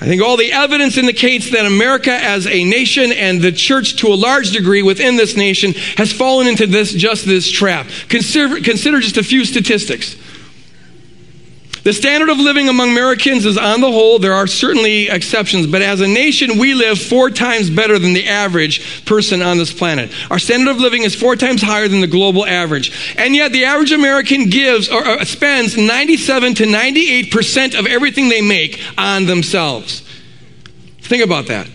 I 0.00 0.06
think 0.06 0.22
all 0.22 0.36
the 0.36 0.52
evidence 0.52 0.96
indicates 0.96 1.50
that 1.50 1.66
America 1.66 2.12
as 2.12 2.46
a 2.46 2.62
nation 2.62 3.10
and 3.10 3.42
the 3.42 3.50
church 3.50 3.96
to 3.96 4.08
a 4.08 4.14
large 4.14 4.52
degree 4.52 4.80
within 4.80 5.16
this 5.16 5.36
nation 5.36 5.72
has 5.96 6.12
fallen 6.12 6.46
into 6.46 6.68
this 6.68 6.92
just 6.92 7.26
this 7.26 7.50
trap. 7.50 7.88
Consider, 8.08 8.60
consider 8.60 9.00
just 9.00 9.16
a 9.16 9.24
few 9.24 9.44
statistics. 9.44 10.14
The 11.88 11.94
standard 11.94 12.28
of 12.28 12.36
living 12.36 12.68
among 12.68 12.90
Americans 12.90 13.46
is 13.46 13.56
on 13.56 13.80
the 13.80 13.90
whole, 13.90 14.18
there 14.18 14.34
are 14.34 14.46
certainly 14.46 15.08
exceptions, 15.08 15.66
but 15.66 15.80
as 15.80 16.02
a 16.02 16.06
nation, 16.06 16.58
we 16.58 16.74
live 16.74 17.00
four 17.00 17.30
times 17.30 17.70
better 17.70 17.98
than 17.98 18.12
the 18.12 18.28
average 18.28 19.06
person 19.06 19.40
on 19.40 19.56
this 19.56 19.72
planet. 19.72 20.12
Our 20.30 20.38
standard 20.38 20.70
of 20.70 20.76
living 20.76 21.04
is 21.04 21.14
four 21.14 21.34
times 21.34 21.62
higher 21.62 21.88
than 21.88 22.02
the 22.02 22.06
global 22.06 22.44
average. 22.44 22.92
And 23.16 23.34
yet, 23.34 23.52
the 23.52 23.64
average 23.64 23.92
American 23.92 24.50
gives 24.50 24.90
or, 24.90 25.02
or 25.08 25.24
spends 25.24 25.78
97 25.78 26.56
to 26.56 26.64
98% 26.64 27.78
of 27.78 27.86
everything 27.86 28.28
they 28.28 28.42
make 28.42 28.78
on 28.98 29.24
themselves. 29.24 30.06
Think 31.00 31.24
about 31.24 31.46
that. 31.46 31.70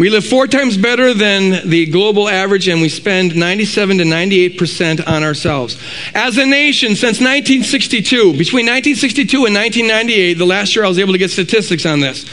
We 0.00 0.08
live 0.08 0.24
four 0.24 0.46
times 0.46 0.78
better 0.78 1.12
than 1.12 1.68
the 1.68 1.84
global 1.84 2.26
average, 2.26 2.68
and 2.68 2.80
we 2.80 2.88
spend 2.88 3.36
97 3.36 3.98
to 3.98 4.04
98% 4.04 5.06
on 5.06 5.22
ourselves. 5.22 5.76
As 6.14 6.38
a 6.38 6.46
nation, 6.46 6.96
since 6.96 7.20
1962, 7.20 8.32
between 8.32 8.64
1962 8.64 9.44
and 9.44 9.54
1998, 9.54 10.38
the 10.38 10.46
last 10.46 10.74
year 10.74 10.86
I 10.86 10.88
was 10.88 10.98
able 10.98 11.12
to 11.12 11.18
get 11.18 11.30
statistics 11.30 11.84
on 11.84 12.00
this, 12.00 12.24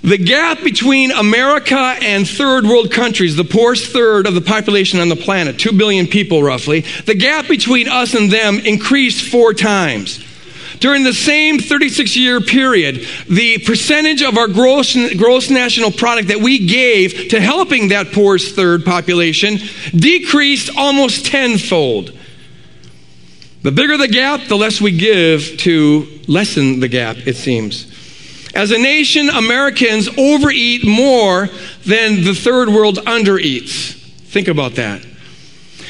the 0.00 0.16
gap 0.16 0.62
between 0.64 1.10
America 1.10 1.76
and 1.76 2.26
third 2.26 2.64
world 2.64 2.90
countries, 2.90 3.36
the 3.36 3.44
poorest 3.44 3.92
third 3.92 4.26
of 4.26 4.34
the 4.34 4.40
population 4.40 4.98
on 4.98 5.10
the 5.10 5.16
planet, 5.16 5.58
2 5.58 5.72
billion 5.72 6.06
people 6.06 6.42
roughly, 6.42 6.80
the 7.04 7.14
gap 7.14 7.46
between 7.46 7.88
us 7.88 8.14
and 8.14 8.32
them 8.32 8.58
increased 8.60 9.30
four 9.30 9.52
times. 9.52 10.25
During 10.80 11.04
the 11.04 11.12
same 11.12 11.58
36 11.58 12.16
year 12.16 12.40
period, 12.40 13.06
the 13.28 13.58
percentage 13.58 14.22
of 14.22 14.36
our 14.36 14.48
gross, 14.48 14.96
gross 15.14 15.50
national 15.50 15.90
product 15.90 16.28
that 16.28 16.40
we 16.40 16.66
gave 16.66 17.28
to 17.30 17.40
helping 17.40 17.88
that 17.88 18.12
poorest 18.12 18.54
third 18.54 18.84
population 18.84 19.58
decreased 19.94 20.70
almost 20.76 21.26
tenfold. 21.26 22.12
The 23.62 23.72
bigger 23.72 23.96
the 23.96 24.08
gap, 24.08 24.46
the 24.48 24.56
less 24.56 24.80
we 24.80 24.96
give 24.96 25.56
to 25.58 26.20
lessen 26.28 26.80
the 26.80 26.88
gap, 26.88 27.16
it 27.26 27.36
seems. 27.36 27.92
As 28.54 28.70
a 28.70 28.78
nation, 28.78 29.28
Americans 29.28 30.08
overeat 30.16 30.86
more 30.86 31.48
than 31.84 32.24
the 32.24 32.32
third 32.32 32.68
world 32.68 32.96
undereats. 32.98 33.94
Think 34.28 34.48
about 34.48 34.76
that. 34.76 35.04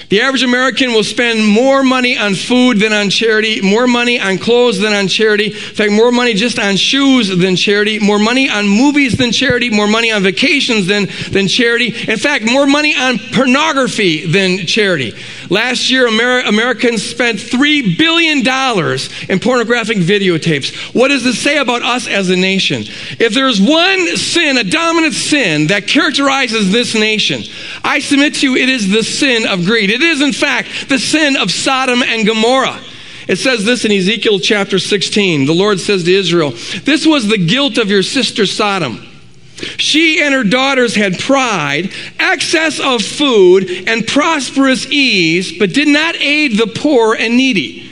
The 0.09 0.21
average 0.21 0.45
American 0.45 0.93
will 0.93 1.03
spend 1.03 1.45
more 1.45 1.83
money 1.83 2.17
on 2.17 2.35
food 2.35 2.79
than 2.79 2.93
on 2.93 3.11
charity, 3.11 3.61
more 3.61 3.89
money 3.89 4.21
on 4.21 4.39
clothes 4.39 4.79
than 4.79 4.93
on 4.93 5.09
charity. 5.09 5.47
In 5.47 5.53
fact, 5.53 5.91
more 5.91 6.13
money 6.13 6.35
just 6.35 6.61
on 6.61 6.77
shoes 6.77 7.29
than 7.29 7.57
charity, 7.57 7.99
more 7.99 8.21
money 8.21 8.49
on 8.49 8.69
movies 8.69 9.17
than 9.17 9.33
charity, 9.33 9.69
more 9.69 9.89
money 9.89 10.13
on 10.13 10.23
vacations 10.23 10.87
than, 10.87 11.09
than 11.31 11.49
charity. 11.49 11.87
In 11.87 12.19
fact, 12.19 12.45
more 12.45 12.67
money 12.67 12.95
on 12.97 13.19
pornography 13.19 14.27
than 14.27 14.67
charity. 14.67 15.13
Last 15.51 15.91
year, 15.91 16.09
Amer- 16.09 16.41
Americans 16.41 17.03
spent 17.03 17.39
$3 17.39 17.97
billion 17.99 18.39
in 19.29 19.41
pornographic 19.41 19.99
videotapes. 19.99 20.95
What 20.95 21.09
does 21.09 21.25
this 21.25 21.41
say 21.41 21.59
about 21.59 21.83
us 21.83 22.09
as 22.09 22.31
a 22.31 22.37
nation? 22.37 22.83
If 23.19 23.35
there's 23.35 23.61
one 23.61 24.17
sin, 24.17 24.57
a 24.57 24.65
dominant 24.65 25.15
sin 25.15 25.69
that 25.69 25.87
characterizes 25.87 26.73
this 26.73 26.95
nation, 26.95 27.43
I 27.85 28.01
submit 28.01 28.35
to 28.37 28.51
you 28.51 28.57
it 28.57 28.69
is 28.69 28.91
the 28.91 29.03
sin 29.03 29.47
of 29.47 29.65
greed. 29.65 29.91
It 29.91 30.03
is, 30.03 30.21
in 30.21 30.33
fact, 30.33 30.89
the 30.89 30.99
sin 30.99 31.37
of 31.37 31.51
Sodom 31.51 32.03
and 32.03 32.27
Gomorrah. 32.27 32.81
It 33.29 33.37
says 33.37 33.65
this 33.65 33.85
in 33.85 33.93
Ezekiel 33.93 34.39
chapter 34.39 34.79
16. 34.79 35.47
The 35.47 35.55
Lord 35.55 35.81
says 35.81 36.05
to 36.05 36.13
Israel, 36.15 36.51
This 36.85 37.07
was 37.07 37.27
the 37.27 37.39
guilt 37.39 37.79
of 37.79 37.91
your 37.91 38.03
sister 38.03 38.47
Sodom. 38.47 39.06
She 39.79 40.21
and 40.23 40.35
her 40.35 40.45
daughters 40.45 40.95
had 40.95 41.19
pride, 41.19 41.93
excess 42.19 42.79
of 42.79 43.03
food, 43.03 43.85
and 43.87 44.07
prosperous 44.07 44.87
ease, 44.87 45.59
but 45.59 45.73
did 45.73 45.89
not 45.89 46.17
aid 46.17 46.59
the 46.59 46.67
poor 46.67 47.15
and 47.15 47.37
needy. 47.37 47.86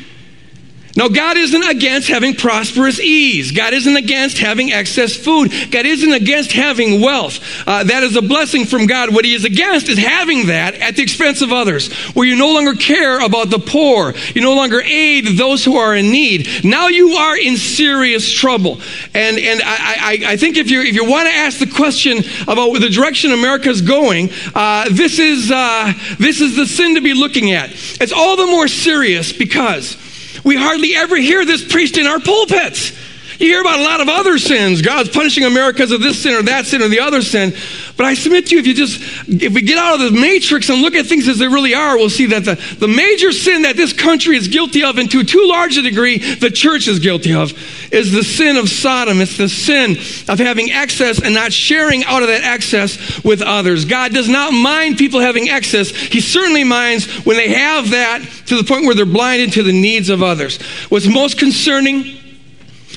Now, 0.97 1.09
God 1.09 1.37
isn't 1.37 1.65
against 1.65 2.09
having 2.09 2.35
prosperous 2.35 3.01
ease. 3.01 3.51
God 3.51 3.73
isn't 3.73 3.97
against 3.97 4.39
having 4.39 4.73
excess 4.73 5.17
food. 5.17 5.53
God 5.73 5.87
isn't 5.87 6.13
against 6.13 6.53
having 6.53 7.01
wealth. 7.01 7.41
Uh, 7.67 7.83
that 7.83 8.05
is 8.05 8.15
a 8.15 8.23
blessing 8.23 8.65
from 8.65 8.87
God. 8.87 9.13
What 9.13 9.25
He 9.25 9.35
is 9.35 9.45
against 9.45 9.89
is 9.89 9.99
having 9.99 10.47
that 10.47 10.75
at 10.75 10.95
the 10.95 11.03
expense 11.03 11.43
of 11.43 11.53
others, 11.53 11.93
where 12.15 12.27
you 12.27 12.37
no 12.37 12.53
longer 12.53 12.75
care 12.75 13.25
about 13.25 13.51
the 13.51 13.59
poor. 13.59 14.15
You 14.35 14.43
no 14.43 14.55
longer 14.55 14.81
aid 14.83 15.37
those 15.37 15.65
who 15.65 15.77
are 15.77 15.97
in 15.97 16.13
need. 16.13 16.49
Now 16.65 16.87
you 16.87 17.15
are 17.15 17.37
in 17.37 17.57
serious 17.57 18.31
trouble. 18.31 18.81
And, 19.15 19.37
and 19.39 19.63
I, 19.65 20.21
I, 20.27 20.33
I 20.33 20.37
think 20.37 20.57
if 20.57 20.71
you, 20.71 20.83
if 20.83 20.95
you 20.95 21.05
want 21.05 21.29
to 21.29 21.35
ask 21.35 21.59
the 21.59 21.67
question 21.67 22.19
about 22.47 22.79
the 22.79 22.89
direction 22.89 23.33
America 23.33 23.69
is 23.69 23.83
going, 23.83 24.31
uh, 24.55 24.89
this, 24.93 25.19
is, 25.19 25.51
uh, 25.51 25.93
this 26.21 26.41
is 26.41 26.55
the 26.55 26.67
sin 26.67 26.95
to 26.95 27.01
be 27.01 27.15
looking 27.15 27.51
at. 27.51 27.71
It's 28.01 28.13
all 28.13 28.37
the 28.37 28.47
more 28.47 28.69
serious 28.69 29.33
because 29.33 29.97
we 30.45 30.57
hardly 30.57 30.95
ever 30.95 31.17
hear 31.17 31.45
this 31.45 31.65
preached 31.67 31.97
in 31.97 32.07
our 32.07 32.21
pulpits. 32.21 32.93
You 33.39 33.47
hear 33.47 33.61
about 33.61 33.81
a 33.81 33.83
lot 33.83 34.01
of 34.01 34.09
other 34.09 34.39
sins. 34.39 34.83
God's 34.83 35.09
punishing 35.09 35.45
America 35.45 35.79
because 35.79 35.93
of 35.93 36.01
this 36.01 36.23
sin 36.23 36.35
or 36.35 36.43
that 36.43 36.67
sin 36.67 36.83
or 36.83 36.89
the 36.89 37.01
other 37.01 37.21
sin. 37.21 37.53
But 37.97 38.07
I 38.07 38.15
submit 38.15 38.47
to 38.47 38.55
you, 38.55 38.61
if 38.61 38.67
you 38.67 38.75
just, 38.75 39.01
if 39.29 39.55
we 39.55 39.63
get 39.63 39.79
out 39.79 40.01
of 40.01 40.13
the 40.13 40.21
matrix 40.21 40.69
and 40.69 40.83
look 40.83 40.95
at 40.95 41.07
things 41.07 41.29
as 41.29 41.39
they 41.39 41.47
really 41.47 41.75
are, 41.75 41.97
we'll 41.97 42.11
see 42.11 42.27
that 42.27 42.45
the, 42.45 42.55
the 42.79 42.89
major 42.89 43.33
sin 43.33 43.63
that 43.63 43.77
this 43.77 43.93
country 43.93 44.37
is 44.37 44.49
guilty 44.49 44.83
of, 44.83 44.99
and 44.99 45.11
to 45.11 45.23
too 45.23 45.47
large 45.47 45.77
a 45.77 45.83
degree 45.83 46.19
the 46.19 46.51
church 46.51 46.89
is 46.89 46.99
guilty 46.99 47.35
of, 47.35 47.53
is 47.93 48.13
the 48.13 48.25
sin 48.25 48.57
of 48.57 48.69
Sodom. 48.69 49.21
It's 49.21 49.37
the 49.37 49.49
sin 49.49 49.93
of 50.29 50.39
having 50.39 50.71
excess 50.73 51.23
and 51.23 51.35
not 51.35 51.53
sharing 51.53 52.05
out 52.05 52.23
of 52.23 52.29
that 52.29 52.43
excess 52.43 53.23
with 53.25 53.43
others. 53.43 53.85
God 53.85 54.13
does 54.13 54.29
not 54.29 54.53
mind 54.53 54.97
people 54.97 55.21
having 55.21 55.49
excess. 55.49 55.91
He 55.91 56.21
certainly 56.21 56.65
minds 56.65 57.07
when 57.25 57.37
they 57.37 57.49
have 57.49 57.91
that 57.91 58.23
to 58.47 58.57
the 58.57 58.65
point 58.65 58.87
where 58.87 58.95
they're 58.95 59.07
blinded 59.07 59.53
to 59.53 59.63
the 59.63 59.73
needs 59.73 60.09
of 60.09 60.23
others. 60.23 60.61
What's 60.89 61.07
most 61.07 61.39
concerning 61.39 62.24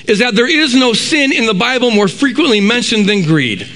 is 0.08 0.20
that 0.20 0.36
there 0.36 0.50
is 0.50 0.74
no 0.74 0.94
sin 0.94 1.32
in 1.32 1.46
the 1.46 1.54
Bible 1.54 1.92
more 1.92 2.08
frequently 2.08 2.62
mentioned 2.62 3.08
than 3.08 3.24
greed. 3.24 3.68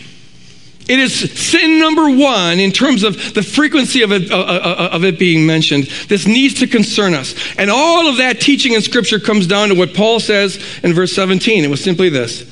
It 0.88 1.00
is 1.00 1.32
sin 1.40 1.80
number 1.80 2.10
one 2.10 2.60
in 2.60 2.72
terms 2.72 3.04
of 3.04 3.34
the 3.34 3.44
frequency 3.44 4.02
of 4.02 4.12
it, 4.12 4.32
uh, 4.32 4.38
uh, 4.38 4.90
of 4.92 5.04
it 5.06 5.20
being 5.20 5.46
mentioned. 5.46 5.86
This 6.08 6.26
needs 6.26 6.56
to 6.56 6.68
concern 6.68 7.14
us. 7.14 7.36
And 7.58 7.70
all 7.70 8.08
of 8.08 8.18
that 8.18 8.42
teaching 8.42 8.74
in 8.74 8.82
Scripture 8.82 9.20
comes 9.20 9.48
down 9.48 9.70
to 9.70 9.76
what 9.76 9.94
Paul 9.94 10.20
says 10.20 10.58
in 10.84 10.94
verse 10.94 11.14
17. 11.14 11.64
It 11.64 11.70
was 11.70 11.84
simply 11.84 12.10
this 12.10 12.44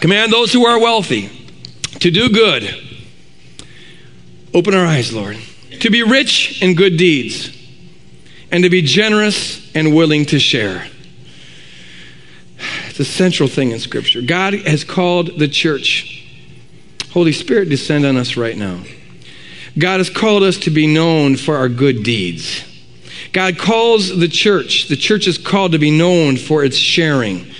Command 0.00 0.32
those 0.32 0.52
who 0.52 0.66
are 0.66 0.80
wealthy 0.80 1.28
to 2.00 2.10
do 2.10 2.30
good. 2.30 2.74
Open 4.52 4.74
our 4.74 4.86
eyes, 4.86 5.12
Lord. 5.12 5.38
To 5.80 5.90
be 5.90 6.02
rich 6.02 6.62
in 6.62 6.74
good 6.74 6.96
deeds, 6.96 7.56
and 8.50 8.64
to 8.64 8.70
be 8.70 8.82
generous 8.82 9.70
and 9.74 9.94
willing 9.94 10.26
to 10.26 10.38
share. 10.38 10.86
A 13.00 13.04
central 13.04 13.48
thing 13.48 13.70
in 13.70 13.78
Scripture. 13.78 14.20
God 14.20 14.52
has 14.52 14.84
called 14.84 15.38
the 15.38 15.48
church 15.48 16.20
Holy 17.12 17.32
Spirit, 17.32 17.68
descend 17.68 18.04
on 18.04 18.16
us 18.16 18.36
right 18.36 18.56
now. 18.56 18.82
God 19.78 19.98
has 19.98 20.10
called 20.10 20.42
us 20.42 20.58
to 20.58 20.70
be 20.70 20.86
known 20.86 21.36
for 21.36 21.56
our 21.56 21.68
good 21.68 22.02
deeds. 22.02 22.62
God 23.32 23.58
calls 23.58 24.16
the 24.16 24.28
church, 24.28 24.88
the 24.88 24.96
church 24.96 25.26
is 25.26 25.38
called 25.38 25.72
to 25.72 25.78
be 25.78 25.90
known 25.90 26.36
for 26.36 26.62
its 26.62 26.76
sharing. 26.76 27.50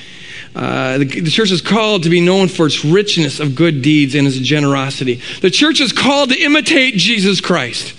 Uh, 0.54 0.99
the, 0.99 1.04
the, 1.04 1.30
church 1.30 1.50
is 1.52 1.62
called 1.62 2.02
to 2.02 2.11
be 2.11 2.20
known 2.20 2.49
for 2.49 2.66
its 2.66 2.85
richness 2.85 3.40
of 3.40 3.54
good 3.54 3.82
deeds 3.82 4.14
and 4.14 4.26
its 4.26 4.37
generosity. 4.37 5.23
The 5.40 5.50
church 5.50 5.80
is 5.80 5.92
called 5.92 6.30
to 6.30 6.38
imitate 6.38 6.94
Jesus 6.94 7.40
Christ. 7.40 7.94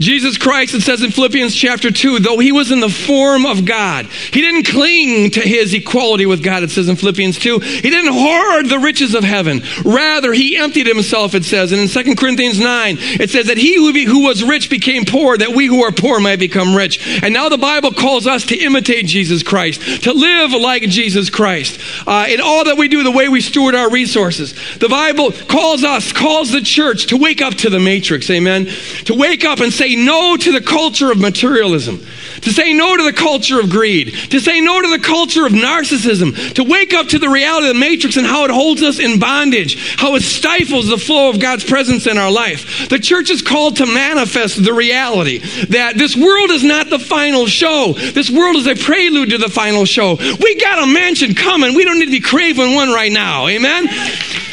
Jesus 0.00 0.36
Christ, 0.36 0.74
it 0.74 0.82
says 0.82 1.02
in 1.02 1.12
Philippians 1.12 1.54
chapter 1.54 1.90
2, 1.90 2.18
though 2.18 2.38
he 2.38 2.50
was 2.50 2.72
in 2.72 2.80
the 2.80 2.88
form 2.88 3.46
of 3.46 3.64
God, 3.64 4.06
he 4.06 4.40
didn't 4.40 4.66
cling 4.66 5.30
to 5.30 5.40
his 5.40 5.72
equality 5.72 6.26
with 6.26 6.42
God, 6.42 6.64
it 6.64 6.70
says 6.70 6.88
in 6.88 6.96
Philippians 6.96 7.38
2. 7.38 7.60
He 7.60 7.90
didn't 7.90 8.12
hoard 8.12 8.68
the 8.68 8.80
riches 8.80 9.14
of 9.14 9.22
heaven. 9.22 9.62
Rather, 9.84 10.32
he 10.32 10.56
emptied 10.56 10.88
himself, 10.88 11.34
it 11.34 11.44
says. 11.44 11.70
And 11.70 11.80
in 11.80 11.88
2 11.88 12.16
Corinthians 12.16 12.58
9, 12.58 12.96
it 12.98 13.30
says 13.30 13.46
that 13.46 13.56
he 13.56 13.76
who, 13.76 13.92
be, 13.92 14.04
who 14.04 14.24
was 14.24 14.42
rich 14.42 14.68
became 14.68 15.04
poor, 15.04 15.38
that 15.38 15.54
we 15.54 15.66
who 15.66 15.84
are 15.84 15.92
poor 15.92 16.18
might 16.18 16.40
become 16.40 16.74
rich. 16.74 17.22
And 17.22 17.32
now 17.32 17.48
the 17.48 17.58
Bible 17.58 17.92
calls 17.92 18.26
us 18.26 18.44
to 18.46 18.56
imitate 18.56 19.06
Jesus 19.06 19.44
Christ, 19.44 20.02
to 20.02 20.12
live 20.12 20.50
like 20.52 20.82
Jesus 20.82 21.30
Christ. 21.30 21.80
Uh, 22.06 22.26
in 22.28 22.40
all 22.40 22.64
that 22.64 22.76
we 22.76 22.88
do, 22.88 23.04
the 23.04 23.12
way 23.12 23.28
we 23.28 23.40
steward 23.40 23.76
our 23.76 23.90
resources. 23.90 24.54
The 24.78 24.88
Bible 24.88 25.30
calls 25.32 25.84
us, 25.84 26.12
calls 26.12 26.50
the 26.50 26.62
church 26.62 27.06
to 27.06 27.16
wake 27.16 27.40
up 27.40 27.54
to 27.54 27.70
the 27.70 27.80
matrix, 27.80 28.28
amen? 28.28 28.66
To 29.04 29.14
wake 29.14 29.44
up 29.44 29.60
and 29.60 29.72
say, 29.72 29.83
say 29.84 29.96
no 29.96 30.36
to 30.36 30.52
the 30.52 30.60
culture 30.60 31.10
of 31.10 31.18
materialism, 31.18 32.00
to 32.42 32.50
say 32.52 32.72
no 32.72 32.96
to 32.96 33.02
the 33.02 33.12
culture 33.12 33.60
of 33.60 33.70
greed, 33.70 34.14
to 34.30 34.40
say 34.40 34.60
no 34.60 34.80
to 34.80 34.88
the 34.88 34.98
culture 34.98 35.46
of 35.46 35.52
narcissism, 35.52 36.54
to 36.54 36.64
wake 36.64 36.94
up 36.94 37.08
to 37.08 37.18
the 37.18 37.28
reality 37.28 37.68
of 37.68 37.74
the 37.74 37.80
matrix 37.80 38.16
and 38.16 38.26
how 38.26 38.44
it 38.44 38.50
holds 38.50 38.82
us 38.82 38.98
in 38.98 39.18
bondage, 39.18 39.98
how 39.98 40.14
it 40.14 40.22
stifles 40.22 40.88
the 40.88 40.98
flow 40.98 41.30
of 41.30 41.40
God's 41.40 41.64
presence 41.64 42.06
in 42.06 42.18
our 42.18 42.30
life. 42.30 42.88
The 42.88 42.98
church 42.98 43.30
is 43.30 43.42
called 43.42 43.76
to 43.76 43.86
manifest 43.86 44.64
the 44.64 44.72
reality 44.72 45.38
that 45.66 45.96
this 45.96 46.16
world 46.16 46.50
is 46.50 46.64
not 46.64 46.90
the 46.90 46.98
final 46.98 47.46
show. 47.46 47.92
This 47.92 48.30
world 48.30 48.56
is 48.56 48.66
a 48.66 48.74
prelude 48.74 49.30
to 49.30 49.38
the 49.38 49.48
final 49.48 49.84
show. 49.84 50.16
We 50.16 50.56
got 50.56 50.82
a 50.82 50.86
mansion 50.86 51.34
coming. 51.34 51.74
We 51.74 51.84
don't 51.84 51.98
need 51.98 52.06
to 52.06 52.10
be 52.10 52.20
craving 52.20 52.74
one 52.74 52.90
right 52.90 53.12
now. 53.12 53.46
Amen. 53.48 53.88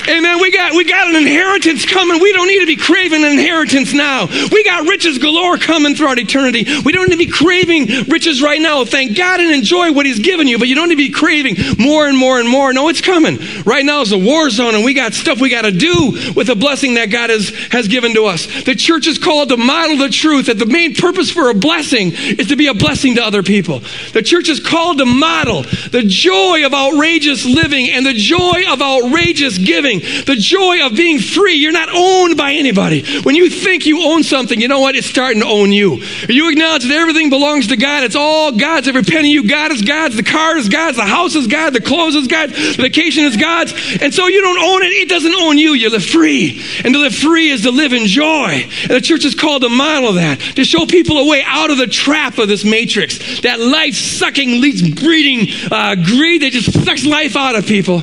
Amen. 0.08 0.42
We 0.42 0.52
got 0.52 0.74
we 0.74 0.84
got 0.84 1.08
an 1.08 1.16
inheritance 1.16 1.86
coming. 1.86 2.20
We 2.22 2.34
don't 2.34 2.48
need 2.48 2.60
to 2.60 2.66
be 2.66 2.76
craving 2.76 3.24
an 3.24 3.32
inheritance 3.32 3.94
now. 3.94 4.26
We 4.52 4.64
got 4.64 4.88
riches 4.88 5.20
galore 5.20 5.58
coming 5.58 5.96
throughout 5.96 6.18
eternity. 6.18 6.66
We 6.84 6.92
don't 6.92 7.08
need 7.08 7.16
to 7.16 7.26
be 7.26 7.32
craving 7.32 7.71
riches 7.80 8.42
right 8.42 8.62
now. 8.62 8.86
Thank 8.86 9.18
God 9.18 9.40
and 9.40 9.52
enjoy 9.52 9.92
what 9.92 10.06
He's 10.06 10.20
given 10.20 10.48
you, 10.48 10.60
but 10.60 10.68
you 10.68 10.76
don't 10.76 10.90
need 10.90 10.96
to 10.96 11.10
be 11.10 11.12
craving 11.12 11.56
more 11.80 12.08
and 12.08 12.18
more 12.18 12.40
and 12.40 12.48
more. 12.48 12.74
No, 12.74 12.90
it's 12.90 13.02
coming. 13.02 13.40
Right 13.66 13.86
now 13.86 14.02
is 14.02 14.12
a 14.12 14.18
war 14.18 14.50
zone, 14.50 14.76
and 14.76 14.84
we 14.84 14.94
got 14.94 15.14
stuff 15.14 15.40
we 15.40 15.50
got 15.50 15.64
to 15.64 15.72
do 15.72 16.34
with 16.36 16.48
the 16.48 16.56
blessing 16.56 16.96
that 16.96 17.08
God 17.08 17.30
has, 17.30 17.50
has 17.72 17.88
given 17.88 18.14
to 18.16 18.26
us. 18.26 18.64
The 18.64 18.76
church 18.76 19.08
is 19.08 19.18
called 19.18 19.50
to 19.50 19.58
model 19.58 19.98
the 19.98 20.10
truth 20.10 20.48
that 20.48 20.60
the 20.60 20.66
main 20.66 20.96
purpose 20.96 21.32
for 21.32 21.50
a 21.50 21.54
blessing 21.54 22.12
is 22.14 22.48
to 22.48 22.56
be 22.56 22.68
a 22.68 22.74
blessing 22.74 23.16
to 23.16 23.24
other 23.24 23.44
people. 23.44 23.82
The 24.14 24.22
church 24.22 24.50
is 24.50 24.60
called 24.60 24.98
to 25.00 25.06
model 25.06 25.64
the 25.92 26.04
joy 26.06 26.66
of 26.66 26.74
outrageous 26.74 27.46
living 27.46 27.90
and 27.90 28.06
the 28.06 28.14
joy 28.14 28.64
of 28.70 28.82
outrageous 28.82 29.58
giving, 29.58 30.00
the 30.00 30.36
joy 30.38 30.86
of 30.86 30.96
being 30.96 31.20
free. 31.20 31.56
You're 31.56 31.72
not 31.72 31.90
owned 31.94 32.38
by 32.38 32.54
anybody. 32.54 33.22
When 33.22 33.36
you 33.36 33.50
think 33.50 33.86
you 33.86 34.04
own 34.04 34.24
something, 34.24 34.60
you 34.60 34.68
know 34.68 34.80
what? 34.80 34.96
It's 34.96 35.08
starting 35.08 35.42
to 35.42 35.48
own 35.48 35.72
you. 35.72 35.98
You 36.28 36.50
acknowledge 36.50 36.84
that 36.84 36.92
everything 36.92 37.30
belongs 37.62 37.68
to 37.68 37.78
God. 37.78 38.04
It's 38.04 38.16
all 38.16 38.52
God's. 38.52 38.88
Every 38.88 39.04
penny 39.04 39.32
you 39.32 39.48
got 39.48 39.72
is 39.72 39.82
God's. 39.82 40.16
The 40.16 40.24
car 40.24 40.58
is 40.58 40.70
God's. 40.70 40.98
The 40.98 41.04
house 41.04 41.36
is 41.36 41.48
God's. 41.48 41.76
The 41.76 41.82
clothes 41.82 42.16
is 42.16 42.28
God's. 42.28 42.54
The 42.78 42.84
vacation 42.84 43.26
is 43.26 43.38
God's. 43.38 43.74
And 44.02 44.14
so 44.14 44.28
you 44.28 44.42
don't 44.42 44.58
own 44.58 44.84
it. 44.84 44.88
It 44.88 45.10
doesn't 45.10 45.34
own 45.34 45.58
you. 45.58 45.74
You 45.74 45.90
live 45.90 46.06
free. 46.06 46.62
And 46.84 46.94
to 46.94 47.00
live 47.00 47.16
free 47.16 47.50
is 47.50 47.64
to 47.64 47.72
live 47.72 47.94
in 47.94 48.08
joy. 48.08 48.66
And 48.84 48.92
the 48.92 49.02
church 49.02 49.26
is 49.26 49.36
called 49.36 49.62
to 49.64 49.70
model 49.70 50.14
that, 50.14 50.40
to 50.56 50.66
show 50.66 50.86
people 50.86 51.18
a 51.18 51.28
way 51.28 51.44
out 51.46 51.70
of 51.70 51.78
the 51.78 51.88
trap 51.88 52.38
of 52.38 52.48
this 52.48 52.66
matrix, 52.66 53.42
that 53.42 53.60
life 53.60 53.96
sucking, 53.96 54.62
leads 54.62 54.82
breeding 54.90 55.48
uh, 55.72 55.96
greed 55.96 56.42
that 56.42 56.52
just 56.52 56.74
sucks 56.86 57.06
life 57.06 57.36
out 57.36 57.56
of 57.56 57.66
people. 57.66 58.02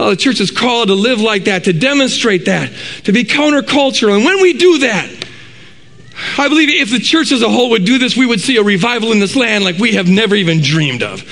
Oh, 0.00 0.10
the 0.10 0.16
church 0.16 0.40
is 0.40 0.50
called 0.52 0.88
to 0.88 0.94
live 0.94 1.20
like 1.20 1.44
that, 1.44 1.64
to 1.64 1.72
demonstrate 1.72 2.44
that, 2.44 2.72
to 3.04 3.12
be 3.12 3.24
countercultural. 3.24 4.16
And 4.16 4.24
when 4.24 4.40
we 4.40 4.52
do 4.52 4.78
that, 4.78 5.27
I 6.36 6.48
believe 6.48 6.68
if 6.68 6.90
the 6.90 6.98
church 6.98 7.32
as 7.32 7.42
a 7.42 7.48
whole 7.48 7.70
would 7.70 7.84
do 7.84 7.98
this, 7.98 8.16
we 8.16 8.26
would 8.26 8.40
see 8.40 8.56
a 8.56 8.62
revival 8.62 9.12
in 9.12 9.20
this 9.20 9.36
land 9.36 9.64
like 9.64 9.78
we 9.78 9.92
have 9.92 10.08
never 10.08 10.34
even 10.34 10.60
dreamed 10.60 11.02
of. 11.02 11.22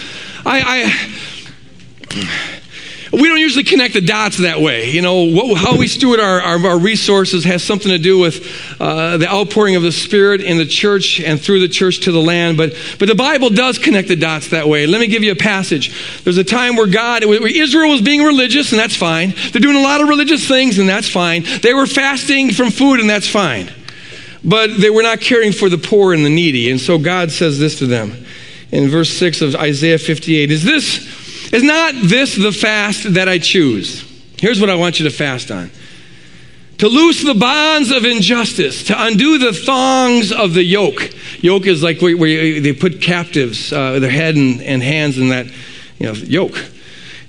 I, 0.45 0.62
I 0.62 1.16
we 3.12 3.28
don't 3.28 3.38
usually 3.38 3.64
connect 3.64 3.95
the 3.95 4.00
dots 4.00 4.38
that 4.38 4.61
way. 4.61 4.90
You 4.90 5.00
know, 5.00 5.25
what, 5.25 5.57
how 5.57 5.76
we 5.76 5.87
steward 5.87 6.21
our, 6.21 6.40
our, 6.40 6.66
our, 6.66 6.78
resources 6.78 7.45
has 7.45 7.62
something 7.62 7.90
to 7.90 7.99
do 7.99 8.19
with 8.19 8.47
uh, 8.81 9.16
the 9.16 9.26
outpouring 9.28 9.76
of 9.76 9.83
the 9.83 9.93
Spirit 9.93 10.40
in 10.40 10.59
the 10.59 10.66
church 10.66 11.21
and 11.21 11.40
through 11.40 11.61
the 11.61 11.69
church 11.69 12.00
to 12.00 12.12
the 12.12 12.21
land. 12.21 12.57
But, 12.57 12.75
but 12.99 13.09
the 13.09 13.14
Bible 13.14 13.50
does 13.50 13.78
connect 13.78 14.09
the 14.09 14.16
dots 14.16 14.49
that 14.50 14.69
way. 14.69 14.87
Let 14.87 15.00
me 15.00 15.07
give 15.07 15.23
you 15.23 15.33
a 15.33 15.37
passage. 15.37 16.23
There's 16.25 16.37
a 16.37 16.45
time 16.45 16.76
where 16.76 16.87
God, 16.87 17.25
where 17.25 17.47
Israel 17.47 17.90
was 17.90 18.02
being 18.02 18.23
religious, 18.23 18.73
and 18.73 18.78
that's 18.78 18.97
fine. 18.97 19.35
They're 19.52 19.62
doing 19.62 19.76
a 19.76 19.83
lot 19.83 20.00
of 20.00 20.09
religious 20.09 20.47
things, 20.47 20.78
and 20.78 20.88
that's 20.88 21.09
fine. 21.09 21.45
They 21.62 21.75
were 21.75 21.87
fasting 21.87 22.52
from 22.52 22.71
food, 22.71 23.00
and 23.00 23.09
that's 23.09 23.28
fine. 23.28 23.71
But 24.46 24.78
they 24.78 24.90
were 24.90 25.02
not 25.02 25.20
caring 25.20 25.52
for 25.52 25.68
the 25.68 25.76
poor 25.76 26.14
and 26.14 26.24
the 26.24 26.30
needy. 26.30 26.70
And 26.70 26.80
so 26.80 26.98
God 26.98 27.32
says 27.32 27.58
this 27.58 27.80
to 27.80 27.86
them 27.86 28.24
in 28.70 28.88
verse 28.88 29.10
6 29.10 29.42
of 29.42 29.56
Isaiah 29.56 29.98
58 29.98 30.50
Is 30.50 30.64
this, 30.64 31.52
is 31.52 31.62
not 31.62 31.94
this 31.94 32.36
the 32.36 32.52
fast 32.52 33.14
that 33.14 33.28
I 33.28 33.38
choose? 33.38 34.04
Here's 34.38 34.60
what 34.60 34.70
I 34.70 34.76
want 34.76 35.00
you 35.00 35.08
to 35.08 35.14
fast 35.14 35.50
on 35.50 35.70
to 36.78 36.88
loose 36.88 37.24
the 37.24 37.34
bonds 37.34 37.90
of 37.90 38.04
injustice, 38.04 38.84
to 38.84 39.02
undo 39.02 39.38
the 39.38 39.54
thongs 39.54 40.30
of 40.30 40.52
the 40.52 40.62
yoke. 40.62 41.10
Yoke 41.40 41.66
is 41.66 41.82
like 41.82 42.02
where, 42.02 42.14
where 42.14 42.60
they 42.60 42.74
put 42.74 43.00
captives, 43.00 43.72
uh, 43.72 43.98
their 43.98 44.10
head 44.10 44.36
and, 44.36 44.60
and 44.60 44.82
hands 44.82 45.16
in 45.16 45.30
that 45.30 45.46
you 45.98 46.06
know, 46.06 46.12
yoke 46.12 46.58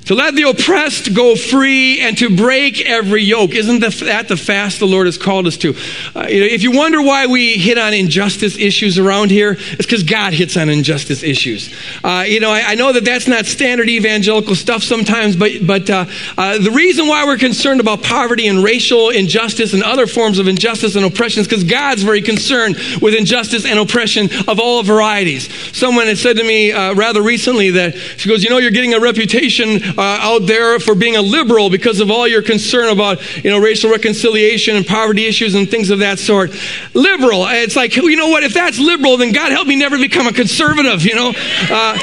to 0.07 0.15
let 0.15 0.35
the 0.35 0.43
oppressed 0.43 1.13
go 1.13 1.35
free 1.35 1.99
and 1.99 2.17
to 2.17 2.33
break 2.33 2.85
every 2.85 3.21
yoke. 3.21 3.53
Isn't 3.53 3.79
that 3.79 4.27
the 4.29 4.37
fast 4.37 4.79
the 4.79 4.87
Lord 4.87 5.05
has 5.05 5.17
called 5.17 5.47
us 5.47 5.57
to? 5.57 5.75
Uh, 6.15 6.27
you 6.29 6.39
know, 6.39 6.47
if 6.47 6.63
you 6.63 6.71
wonder 6.71 7.01
why 7.01 7.27
we 7.27 7.53
hit 7.53 7.77
on 7.77 7.93
injustice 7.93 8.57
issues 8.57 8.97
around 8.97 9.31
here, 9.31 9.57
it's 9.59 9.85
because 9.85 10.03
God 10.03 10.33
hits 10.33 10.55
on 10.55 10.69
injustice 10.69 11.23
issues. 11.23 11.73
Uh, 12.03 12.23
you 12.25 12.39
know, 12.39 12.51
I, 12.51 12.71
I, 12.71 12.75
know 12.75 12.93
that 12.93 13.03
that's 13.03 13.27
not 13.27 13.45
standard 13.45 13.89
evangelical 13.89 14.55
stuff 14.55 14.81
sometimes, 14.81 15.35
but, 15.35 15.51
but 15.65 15.89
uh, 15.89 16.05
uh 16.37 16.57
the 16.57 16.71
reason 16.71 17.07
why 17.07 17.25
we're 17.25 17.37
concerned 17.37 17.81
about 17.81 18.01
poverty 18.01 18.47
and 18.47 18.63
racial 18.63 19.09
injustice 19.09 19.73
and 19.73 19.83
other 19.83 20.07
forms 20.07 20.39
of 20.39 20.47
injustice 20.47 20.95
and 20.95 21.03
oppression 21.03 21.41
is 21.41 21.47
because 21.47 21.65
God's 21.65 22.03
very 22.03 22.21
concerned 22.21 22.77
with 23.01 23.13
injustice 23.13 23.65
and 23.65 23.77
oppression 23.77 24.29
of 24.47 24.59
all 24.59 24.83
varieties. 24.83 25.49
Someone 25.75 26.07
had 26.07 26.17
said 26.17 26.37
to 26.37 26.43
me 26.43 26.71
uh, 26.71 26.93
rather 26.93 27.21
recently 27.21 27.71
that 27.71 27.95
she 27.95 28.29
goes, 28.29 28.43
You 28.43 28.49
know, 28.49 28.57
you're 28.57 28.71
getting 28.71 28.93
a 28.93 28.99
reputation 29.01 29.81
uh, 29.97 30.19
out 30.21 30.45
there 30.45 30.79
for 30.79 30.95
being 30.95 31.15
a 31.15 31.21
liberal 31.21 31.69
because 31.69 31.99
of 31.99 32.11
all 32.11 32.27
your 32.27 32.41
concern 32.41 32.89
about, 32.89 33.19
you 33.43 33.49
know, 33.49 33.59
racial 33.59 33.89
reconciliation 33.89 34.75
and 34.75 34.85
poverty 34.85 35.25
issues 35.25 35.55
and 35.55 35.69
things 35.69 35.89
of 35.89 35.99
that 35.99 36.19
sort. 36.19 36.51
Liberal. 36.93 37.45
It's 37.47 37.75
like, 37.75 37.95
you 37.95 38.15
know 38.15 38.29
what? 38.29 38.43
If 38.43 38.53
that's 38.53 38.79
liberal, 38.79 39.17
then 39.17 39.31
God 39.31 39.51
help 39.51 39.67
me 39.67 39.75
never 39.75 39.97
become 39.97 40.27
a 40.27 40.33
conservative, 40.33 41.03
you 41.03 41.15
know? 41.15 41.33
Uh, 41.69 41.97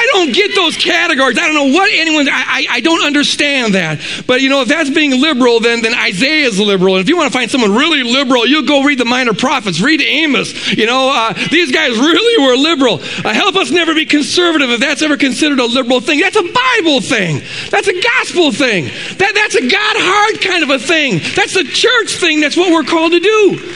I 0.00 0.06
don't 0.14 0.32
get 0.32 0.54
those 0.54 0.78
categories. 0.78 1.36
I 1.36 1.44
don't 1.44 1.54
know 1.54 1.76
what 1.76 1.90
anyone, 1.92 2.26
I, 2.26 2.32
I, 2.32 2.66
I, 2.76 2.80
don't 2.80 3.04
understand 3.04 3.74
that. 3.74 4.00
But 4.26 4.40
you 4.40 4.48
know, 4.48 4.62
if 4.62 4.68
that's 4.68 4.88
being 4.88 5.20
liberal, 5.20 5.60
then, 5.60 5.82
then 5.82 5.92
Isaiah 5.92 6.46
is 6.46 6.58
liberal. 6.58 6.96
And 6.96 7.02
if 7.02 7.08
you 7.10 7.18
want 7.18 7.30
to 7.30 7.38
find 7.38 7.50
someone 7.50 7.74
really 7.74 8.02
liberal, 8.02 8.46
you 8.46 8.66
go 8.66 8.82
read 8.82 8.96
the 8.96 9.04
minor 9.04 9.34
prophets, 9.34 9.78
read 9.78 10.00
Amos. 10.00 10.72
You 10.72 10.86
know, 10.86 11.10
uh, 11.12 11.34
these 11.50 11.70
guys 11.70 11.98
really 11.98 12.46
were 12.46 12.56
liberal. 12.56 12.94
Uh, 12.94 13.34
help 13.34 13.56
us 13.56 13.70
never 13.70 13.94
be 13.94 14.06
conservative 14.06 14.70
if 14.70 14.80
that's 14.80 15.02
ever 15.02 15.18
considered 15.18 15.58
a 15.58 15.66
liberal 15.66 16.00
thing. 16.00 16.20
That's 16.20 16.36
a 16.36 16.48
Bible 16.48 17.02
thing. 17.02 17.42
That's 17.68 17.88
a 17.88 18.00
gospel 18.00 18.52
thing. 18.52 18.84
That, 19.18 19.32
that's 19.34 19.54
a 19.54 19.68
God 19.68 19.96
heart 19.98 20.40
kind 20.40 20.62
of 20.62 20.70
a 20.70 20.78
thing. 20.78 21.20
That's 21.36 21.56
a 21.56 21.64
church 21.64 22.16
thing. 22.16 22.40
That's 22.40 22.56
what 22.56 22.72
we're 22.72 22.88
called 22.88 23.12
to 23.12 23.20
do. 23.20 23.74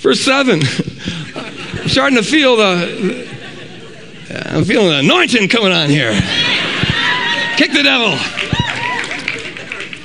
Verse 0.00 0.20
7. 0.20 0.60
I'm 1.80 1.88
starting 1.88 2.18
to 2.18 2.22
feel 2.22 2.56
the 2.56 3.29
I'm 4.32 4.64
feeling 4.64 4.92
an 4.92 5.04
anointing 5.04 5.48
coming 5.48 5.72
on 5.72 5.90
here. 5.90 6.12
Kick 7.56 7.72
the 7.72 7.82
devil. 7.82 8.16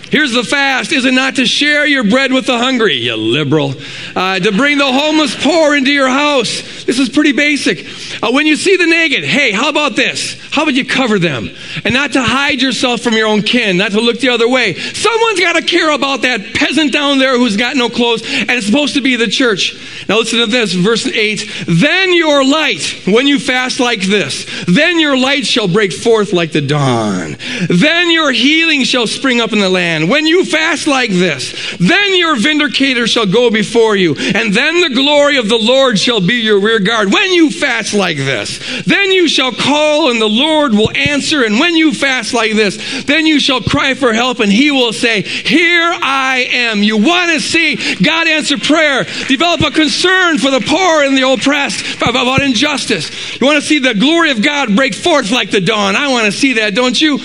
Here's 0.10 0.32
the 0.32 0.44
fast. 0.44 0.92
Is 0.92 1.06
it 1.06 1.14
not 1.14 1.36
to 1.36 1.46
share 1.46 1.86
your 1.86 2.04
bread 2.04 2.32
with 2.32 2.46
the 2.46 2.58
hungry, 2.58 2.96
you 2.96 3.16
liberal? 3.16 3.74
Uh, 4.16 4.40
to 4.40 4.52
bring 4.52 4.78
the 4.78 4.86
homeless 4.92 5.36
poor 5.44 5.76
into 5.76 5.92
your 5.92 6.08
house. 6.08 6.86
This 6.86 7.00
is 7.00 7.10
pretty 7.10 7.34
basic. 7.34 7.86
Uh, 8.24 8.32
when 8.32 8.48
you 8.48 8.56
see 8.56 8.78
the 8.78 8.86
naked, 8.86 9.24
hey, 9.24 9.52
how 9.52 9.70
about 9.70 9.96
this? 9.96 10.36
How 10.56 10.64
would 10.64 10.78
you 10.78 10.86
cover 10.86 11.20
them? 11.20 11.50
And 11.84 11.94
not 11.94 12.14
to 12.14 12.24
hide 12.24 12.62
yourself 12.62 13.02
from 13.02 13.16
your 13.16 13.28
own 13.28 13.42
kin, 13.42 13.76
not 13.76 13.92
to 13.92 14.00
look 14.00 14.22
the 14.22 14.30
other 14.30 14.48
way. 14.48 14.76
Someone's 14.76 15.42
got 15.42 15.58
to 15.58 15.62
care 15.62 15.94
about 15.94 16.22
that 16.22 16.54
peasant 16.54 16.94
down 16.94 17.20
there 17.20 17.38
who's 17.38 17.58
got 17.58 17.76
no 17.76 17.90
clothes, 17.90 18.22
and 18.24 18.50
it's 18.52 18.66
supposed 18.66 18.94
to 18.94 19.02
be 19.02 19.18
the 19.18 19.28
church. 19.28 19.76
Now 20.08 20.20
listen 20.20 20.40
to 20.40 20.46
this, 20.46 20.72
verse 20.72 21.06
8. 21.06 21.66
Then 21.68 22.14
your 22.14 22.46
light, 22.46 23.02
when 23.06 23.28
you 23.28 23.38
fast 23.38 23.82
like 23.82 24.00
this, 24.04 24.46
then 24.66 24.98
your 24.98 25.18
light 25.18 25.46
shall 25.46 25.68
break 25.68 25.92
forth 25.92 26.32
like 26.32 26.54
the 26.54 26.62
dawn. 26.62 27.36
Then 27.68 28.10
your 28.10 28.32
healing 28.32 28.86
shall 28.86 29.08
spring 29.08 29.42
up 29.42 29.52
in 29.52 29.60
the 29.60 29.70
land. 29.70 30.10
When 30.10 30.26
you 30.26 30.46
fast 30.46 30.88
like 30.88 31.10
this, 31.10 31.76
then 31.80 32.16
your 32.16 32.38
vindicator 32.38 33.08
shall 33.08 33.26
go 33.26 33.52
before 33.52 33.98
you, 33.98 34.16
and 34.16 34.54
then 34.54 34.80
the 34.80 34.96
glory 34.96 35.36
of 35.36 35.50
the 35.50 35.60
Lord 35.60 36.00
shall 36.00 36.22
be 36.22 36.36
your 36.36 36.62
rear 36.62 36.80
guard. 36.80 37.12
When 37.12 37.34
you 37.34 37.52
fast 37.52 37.94
like 37.94 38.16
this, 38.16 38.84
then 38.86 39.12
you 39.12 39.28
shall 39.28 39.52
call, 39.52 40.12
and 40.12 40.22
the 40.22 40.30
Lord 40.30 40.45
Lord 40.46 40.74
will 40.74 40.92
answer. 40.96 41.44
And 41.44 41.60
when 41.60 41.76
you 41.76 41.94
fast 41.94 42.34
like 42.34 42.54
this, 42.54 43.04
then 43.06 43.26
you 43.26 43.40
shall 43.40 43.62
cry 43.62 43.94
for 43.96 44.14
help, 44.14 44.40
and 44.40 44.52
He 44.52 44.72
will 44.72 44.94
say, 44.94 45.22
Here 45.22 45.92
I 46.02 46.48
am. 46.52 46.84
You 46.84 46.98
want 46.98 47.32
to 47.32 47.40
see 47.40 47.76
God 47.96 48.28
answer 48.28 48.58
prayer. 48.58 49.06
Develop 49.28 49.62
a 49.62 49.72
concern 49.72 50.38
for 50.38 50.52
the 50.52 50.62
poor 50.62 51.04
and 51.04 51.18
the 51.18 51.28
oppressed 51.28 52.02
about 52.02 52.42
injustice. 52.42 53.40
You 53.40 53.48
want 53.48 53.62
to 53.62 53.68
see 53.68 53.80
the 53.80 53.94
glory 53.94 54.32
of 54.32 54.42
God 54.42 54.76
break 54.76 54.94
forth 54.94 55.32
like 55.32 55.52
the 55.52 55.62
dawn. 55.62 55.96
I 55.96 56.10
want 56.10 56.26
to 56.26 56.32
see 56.32 56.54
that, 56.54 56.76
don't 56.76 57.00
you? 57.00 57.20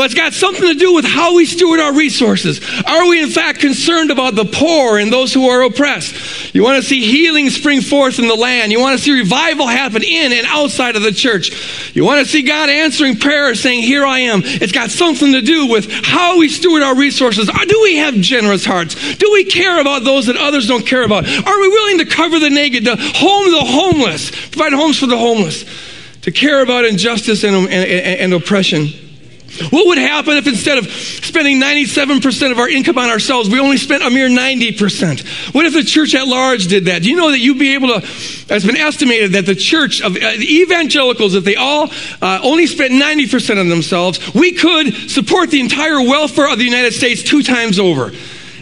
It's 0.00 0.14
got 0.14 0.32
something 0.32 0.66
to 0.66 0.74
do 0.74 0.94
with 0.94 1.04
how 1.04 1.36
we 1.36 1.44
steward 1.44 1.78
our 1.78 1.92
resources. 1.92 2.60
Are 2.86 3.06
we, 3.08 3.22
in 3.22 3.28
fact, 3.28 3.60
concerned 3.60 4.10
about 4.10 4.34
the 4.34 4.46
poor 4.46 4.98
and 4.98 5.12
those 5.12 5.34
who 5.34 5.48
are 5.48 5.62
oppressed? 5.62 6.54
You 6.54 6.62
want 6.62 6.82
to 6.82 6.88
see 6.88 7.04
healing 7.04 7.50
spring 7.50 7.82
forth 7.82 8.18
in 8.18 8.26
the 8.26 8.34
land. 8.34 8.72
You 8.72 8.80
want 8.80 8.98
to 8.98 9.04
see 9.04 9.12
revival 9.12 9.66
happen 9.66 10.02
in 10.02 10.32
and 10.32 10.46
outside 10.46 10.96
of 10.96 11.02
the 11.02 11.12
church. 11.12 11.94
You 11.94 12.04
want 12.04 12.24
to 12.24 12.30
see 12.30 12.42
God 12.42 12.70
answering 12.70 13.16
prayer, 13.16 13.54
saying, 13.54 13.82
Here 13.82 14.06
I 14.06 14.20
am. 14.20 14.40
It's 14.44 14.72
got 14.72 14.90
something 14.90 15.32
to 15.32 15.42
do 15.42 15.66
with 15.66 15.90
how 15.90 16.38
we 16.38 16.48
steward 16.48 16.82
our 16.82 16.96
resources. 16.96 17.48
Do 17.48 17.80
we 17.82 17.96
have 17.96 18.14
generous 18.14 18.64
hearts? 18.64 19.16
Do 19.16 19.30
we 19.32 19.44
care 19.44 19.78
about 19.78 20.04
those 20.04 20.26
that 20.26 20.36
others 20.36 20.68
don't 20.68 20.86
care 20.86 21.02
about? 21.02 21.26
Are 21.26 21.60
we 21.60 21.68
willing 21.68 21.98
to 21.98 22.06
cover 22.06 22.38
the 22.38 22.50
naked, 22.50 22.86
to 22.86 22.96
home 22.96 23.50
the 23.50 23.64
homeless, 23.64 24.30
provide 24.30 24.72
homes 24.72 24.98
for 24.98 25.06
the 25.06 25.18
homeless, 25.18 25.66
to 26.22 26.30
care 26.32 26.62
about 26.62 26.86
injustice 26.86 27.44
and, 27.44 27.54
and, 27.54 27.70
and 27.70 28.32
oppression? 28.32 29.11
What 29.70 29.86
would 29.86 29.98
happen 29.98 30.36
if 30.36 30.46
instead 30.46 30.78
of 30.78 30.90
spending 30.90 31.60
97% 31.60 32.52
of 32.52 32.58
our 32.58 32.68
income 32.68 32.96
on 32.96 33.10
ourselves, 33.10 33.50
we 33.50 33.60
only 33.60 33.76
spent 33.76 34.02
a 34.02 34.10
mere 34.10 34.28
90%? 34.28 35.54
What 35.54 35.66
if 35.66 35.74
the 35.74 35.82
church 35.82 36.14
at 36.14 36.26
large 36.26 36.68
did 36.68 36.86
that? 36.86 37.02
Do 37.02 37.10
you 37.10 37.16
know 37.16 37.30
that 37.30 37.38
you'd 37.38 37.58
be 37.58 37.74
able 37.74 37.88
to, 37.88 37.96
it's 38.02 38.64
been 38.64 38.76
estimated 38.76 39.32
that 39.32 39.44
the 39.44 39.54
church 39.54 40.00
of 40.00 40.16
uh, 40.16 40.32
evangelicals, 40.38 41.34
if 41.34 41.44
they 41.44 41.56
all 41.56 41.90
uh, 42.22 42.40
only 42.42 42.66
spent 42.66 42.92
90% 42.92 43.60
on 43.60 43.68
themselves, 43.68 44.34
we 44.34 44.52
could 44.52 44.94
support 45.10 45.50
the 45.50 45.60
entire 45.60 46.00
welfare 46.00 46.50
of 46.50 46.58
the 46.58 46.64
United 46.64 46.92
States 46.94 47.22
two 47.22 47.42
times 47.42 47.78
over. 47.78 48.12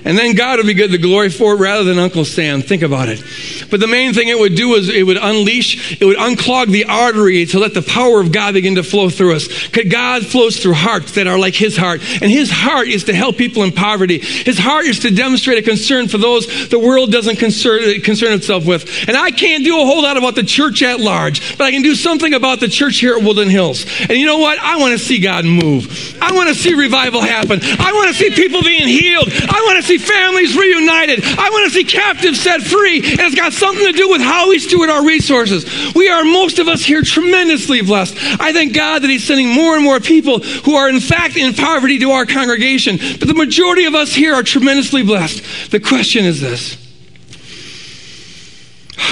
And 0.05 0.17
then 0.17 0.35
God 0.35 0.59
would 0.59 0.67
be 0.67 0.75
good 0.75 0.91
the 0.91 0.99
glory 0.99 1.31
for 1.31 1.55
it 1.55 1.59
rather 1.59 1.85
than 1.85 1.99
Uncle 1.99 2.25
Sam. 2.25 2.63
Think 2.63 2.83
about 2.83 3.09
it. 3.09 3.23
But 3.71 3.81
the 3.81 3.87
main 3.87 4.15
thing 4.15 4.29
it 4.29 4.39
would 4.39 4.55
do 4.55 4.75
is 4.75 4.89
it 4.89 5.05
would 5.05 5.17
unleash, 5.17 6.01
it 6.01 6.05
would 6.05 6.17
unclog 6.17 6.69
the 6.69 6.85
artery 6.87 7.47
to 7.47 7.59
let 7.59 7.75
the 7.75 7.83
power 7.83 8.21
of 8.21 8.33
God 8.33 8.55
begin 8.55 8.77
to 8.77 8.83
flow 8.83 9.11
through 9.11 9.37
us. 9.37 9.49
Because 9.67 9.91
God 9.91 10.27
flows 10.27 10.57
through 10.59 10.75
hearts 10.75 11.13
that 11.13 11.27
are 11.27 11.39
like 11.39 11.55
His 11.55 11.77
heart. 11.77 12.01
And 12.23 12.31
His 12.31 12.51
heart 12.51 12.89
is 12.89 13.05
to 13.05 13.15
help 13.15 13.37
people 13.37 13.63
in 13.63 13.73
poverty. 13.73 14.19
His 14.19 14.59
heart 14.59 14.87
is 14.87 15.01
to 15.01 15.11
demonstrate 15.11 15.59
a 15.59 15.63
concern 15.63 16.09
for 16.09 16.19
those 16.19 16.47
the 16.69 16.79
world 16.79 17.11
doesn't 17.13 17.37
concern, 17.37 18.01
concern 18.03 18.33
itself 18.33 18.67
with. 18.67 19.09
And 19.09 19.17
I 19.17 19.31
can't 19.31 19.65
do 19.65 19.81
a 19.81 19.85
whole 19.85 20.03
lot 20.03 20.17
about 20.17 20.35
the 20.35 20.43
church 20.43 20.83
at 20.83 21.01
large, 21.01 21.57
but 21.59 21.65
I 21.65 21.71
can 21.71 21.83
do 21.83 21.95
something 21.95 22.35
about 22.35 22.61
the 22.61 22.69
church 22.69 22.99
here 22.99 23.17
at 23.17 23.23
Woodland 23.23 23.51
Hills. 23.51 23.85
And 24.01 24.13
you 24.13 24.27
know 24.27 24.39
what? 24.39 24.59
I 24.59 24.79
want 24.79 24.93
to 24.93 24.99
see 24.99 25.21
God 25.21 25.45
move. 25.45 26.17
I 26.21 26.33
want 26.33 26.49
to 26.49 26.55
see 26.55 26.75
revival 26.75 27.21
happen. 27.21 27.61
I 27.63 27.93
want 27.93 28.09
to 28.09 28.15
see 28.15 28.31
people 28.31 28.63
being 28.63 28.89
healed. 28.89 29.29
I 29.31 29.65
want 29.67 29.79
to 29.79 29.83
see 29.91 29.99
families 29.99 30.57
reunited. 30.57 31.25
I 31.25 31.51
want 31.51 31.71
to 31.71 31.75
see 31.75 31.85
captives 31.85 32.41
set 32.41 32.63
free. 32.63 32.99
And 32.99 33.21
it's 33.21 33.35
got 33.35 33.53
something 33.53 33.85
to 33.85 33.93
do 33.93 34.09
with 34.09 34.21
how 34.21 34.49
we 34.49 34.59
steward 34.59 34.89
our 34.89 35.05
resources. 35.05 35.95
We 35.95 36.09
are, 36.09 36.25
most 36.25 36.59
of 36.59 36.69
us 36.69 36.85
here, 36.85 37.03
tremendously 37.03 37.83
blessed. 37.83 38.17
I 38.41 38.53
thank 38.53 38.75
God 38.75 39.03
that 39.03 39.11
He's 39.11 39.25
sending 39.25 39.49
more 39.49 39.75
and 39.75 39.85
more 39.85 39.99
people 39.99 40.39
who 40.41 40.75
are, 40.75 40.89
in 40.89 41.01
fact, 41.01 41.37
in 41.37 41.55
poverty 41.55 41.99
to 41.99 42.11
our 42.11 42.27
congregation. 42.27 42.99
But 43.19 43.27
the 43.27 43.35
majority 43.35 43.87
of 43.87 43.95
us 43.95 44.15
here 44.15 44.35
are 44.35 44.43
tremendously 44.43 45.03
blessed. 45.03 45.71
The 45.71 45.81
question 45.81 46.25
is 46.25 46.41
this. 46.41 46.77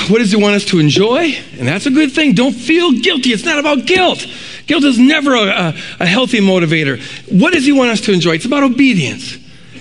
What 0.09 0.19
does 0.19 0.31
he 0.31 0.37
want 0.37 0.55
us 0.55 0.65
to 0.67 0.79
enjoy? 0.79 1.35
And 1.59 1.67
that's 1.67 1.87
a 1.87 1.91
good 1.91 2.13
thing. 2.13 2.35
Don't 2.35 2.55
feel 2.55 2.93
guilty. 2.93 3.31
It's 3.31 3.45
not 3.45 3.59
about 3.59 3.85
guilt. 3.87 4.27
Guilt 4.67 4.85
is 4.85 4.99
never 4.99 5.35
a, 5.35 5.45
a, 5.45 5.75
a 6.01 6.07
healthy 6.07 6.41
motivator. 6.41 7.01
What 7.31 7.53
does 7.53 7.65
he 7.65 7.73
want 7.73 7.91
us 7.91 8.03
to 8.03 8.13
enjoy? 8.13 8.35
It's 8.35 8.45
about 8.45 8.63
obedience. 8.63 9.39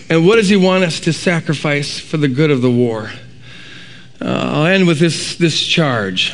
And 0.09 0.25
what 0.25 0.37
does 0.37 0.47
he 0.47 0.55
want 0.55 0.83
us 0.83 0.99
to 1.01 1.13
sacrifice 1.13 1.99
for 1.99 2.17
the 2.17 2.27
good 2.27 2.51
of 2.51 2.61
the 2.61 2.71
war? 2.71 3.11
Uh, 4.21 4.25
I'll 4.25 4.65
end 4.65 4.87
with 4.87 4.99
this, 4.99 5.35
this 5.35 5.61
charge. 5.61 6.33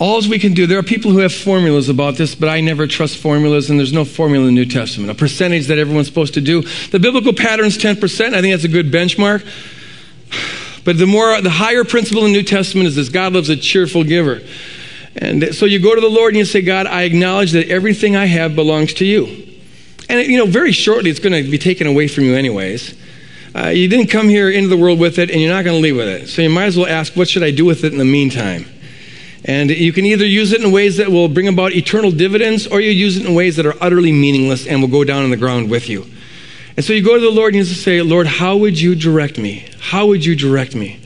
All 0.00 0.20
we 0.28 0.40
can 0.40 0.54
do, 0.54 0.66
there 0.66 0.78
are 0.78 0.82
people 0.82 1.12
who 1.12 1.18
have 1.18 1.32
formulas 1.32 1.88
about 1.88 2.16
this, 2.16 2.34
but 2.34 2.48
I 2.48 2.60
never 2.60 2.88
trust 2.88 3.16
formulas, 3.16 3.70
and 3.70 3.78
there's 3.78 3.92
no 3.92 4.04
formula 4.04 4.48
in 4.48 4.54
the 4.54 4.60
New 4.60 4.68
Testament. 4.68 5.10
A 5.10 5.14
percentage 5.14 5.68
that 5.68 5.78
everyone's 5.78 6.08
supposed 6.08 6.34
to 6.34 6.40
do. 6.40 6.62
The 6.90 6.98
biblical 6.98 7.32
pattern 7.32 7.66
is 7.66 7.78
10%. 7.78 8.34
I 8.34 8.40
think 8.40 8.52
that's 8.52 8.64
a 8.64 8.68
good 8.68 8.90
benchmark. 8.90 9.46
But 10.84 10.98
the 10.98 11.06
more, 11.06 11.40
the 11.40 11.50
higher 11.50 11.84
principle 11.84 12.26
in 12.26 12.32
the 12.32 12.38
New 12.38 12.44
Testament 12.44 12.88
is 12.88 12.96
this 12.96 13.08
God 13.08 13.32
loves 13.32 13.48
a 13.48 13.56
cheerful 13.56 14.02
giver. 14.02 14.42
And 15.16 15.54
so 15.54 15.64
you 15.64 15.78
go 15.78 15.94
to 15.94 16.00
the 16.00 16.10
Lord 16.10 16.34
and 16.34 16.38
you 16.38 16.44
say, 16.44 16.60
God, 16.60 16.86
I 16.86 17.02
acknowledge 17.02 17.52
that 17.52 17.68
everything 17.68 18.16
I 18.16 18.26
have 18.26 18.56
belongs 18.56 18.94
to 18.94 19.04
you. 19.04 19.43
And, 20.08 20.26
you 20.26 20.36
know, 20.38 20.46
very 20.46 20.72
shortly 20.72 21.10
it's 21.10 21.20
going 21.20 21.44
to 21.44 21.50
be 21.50 21.58
taken 21.58 21.86
away 21.86 22.08
from 22.08 22.24
you, 22.24 22.34
anyways. 22.34 22.94
uh, 23.54 23.68
you 23.68 23.88
didn't 23.88 24.08
come 24.08 24.28
here 24.28 24.50
into 24.50 24.68
the 24.68 24.76
world 24.76 24.98
with 24.98 25.18
it, 25.18 25.30
and 25.30 25.40
you're 25.40 25.52
not 25.52 25.64
going 25.64 25.76
to 25.76 25.80
leave 25.80 25.96
with 25.96 26.08
it. 26.08 26.28
So 26.28 26.42
you 26.42 26.50
might 26.50 26.64
as 26.64 26.76
well 26.76 26.86
ask, 26.86 27.14
what 27.14 27.28
should 27.28 27.42
I 27.42 27.52
do 27.52 27.64
with 27.64 27.84
it 27.84 27.92
in 27.92 27.98
the 27.98 28.04
meantime? 28.04 28.66
And 29.44 29.70
you 29.70 29.92
can 29.92 30.06
either 30.06 30.26
use 30.26 30.52
it 30.52 30.62
in 30.62 30.72
ways 30.72 30.96
that 30.96 31.10
will 31.10 31.28
bring 31.28 31.46
about 31.46 31.72
eternal 31.72 32.10
dividends, 32.10 32.66
or 32.66 32.80
you 32.80 32.90
use 32.90 33.16
it 33.16 33.26
in 33.26 33.34
ways 33.34 33.56
that 33.56 33.66
are 33.66 33.76
utterly 33.80 34.10
meaningless 34.10 34.66
and 34.66 34.80
will 34.80 34.88
go 34.88 35.04
down 35.04 35.22
on 35.22 35.30
the 35.30 35.36
ground 35.36 35.70
with 35.70 35.88
you. 35.88 36.06
And 36.76 36.84
so 36.84 36.92
you 36.92 37.04
go 37.04 37.14
to 37.14 37.20
the 37.20 37.30
Lord 37.30 37.54
and 37.54 37.58
you 37.58 37.64
say, 37.64 38.02
Lord, 38.02 38.26
how 38.26 38.56
would 38.56 38.80
you 38.80 38.96
direct 38.96 39.38
me? 39.38 39.68
How 39.78 40.06
would 40.06 40.24
you 40.24 40.34
direct 40.34 40.74
me? 40.74 40.98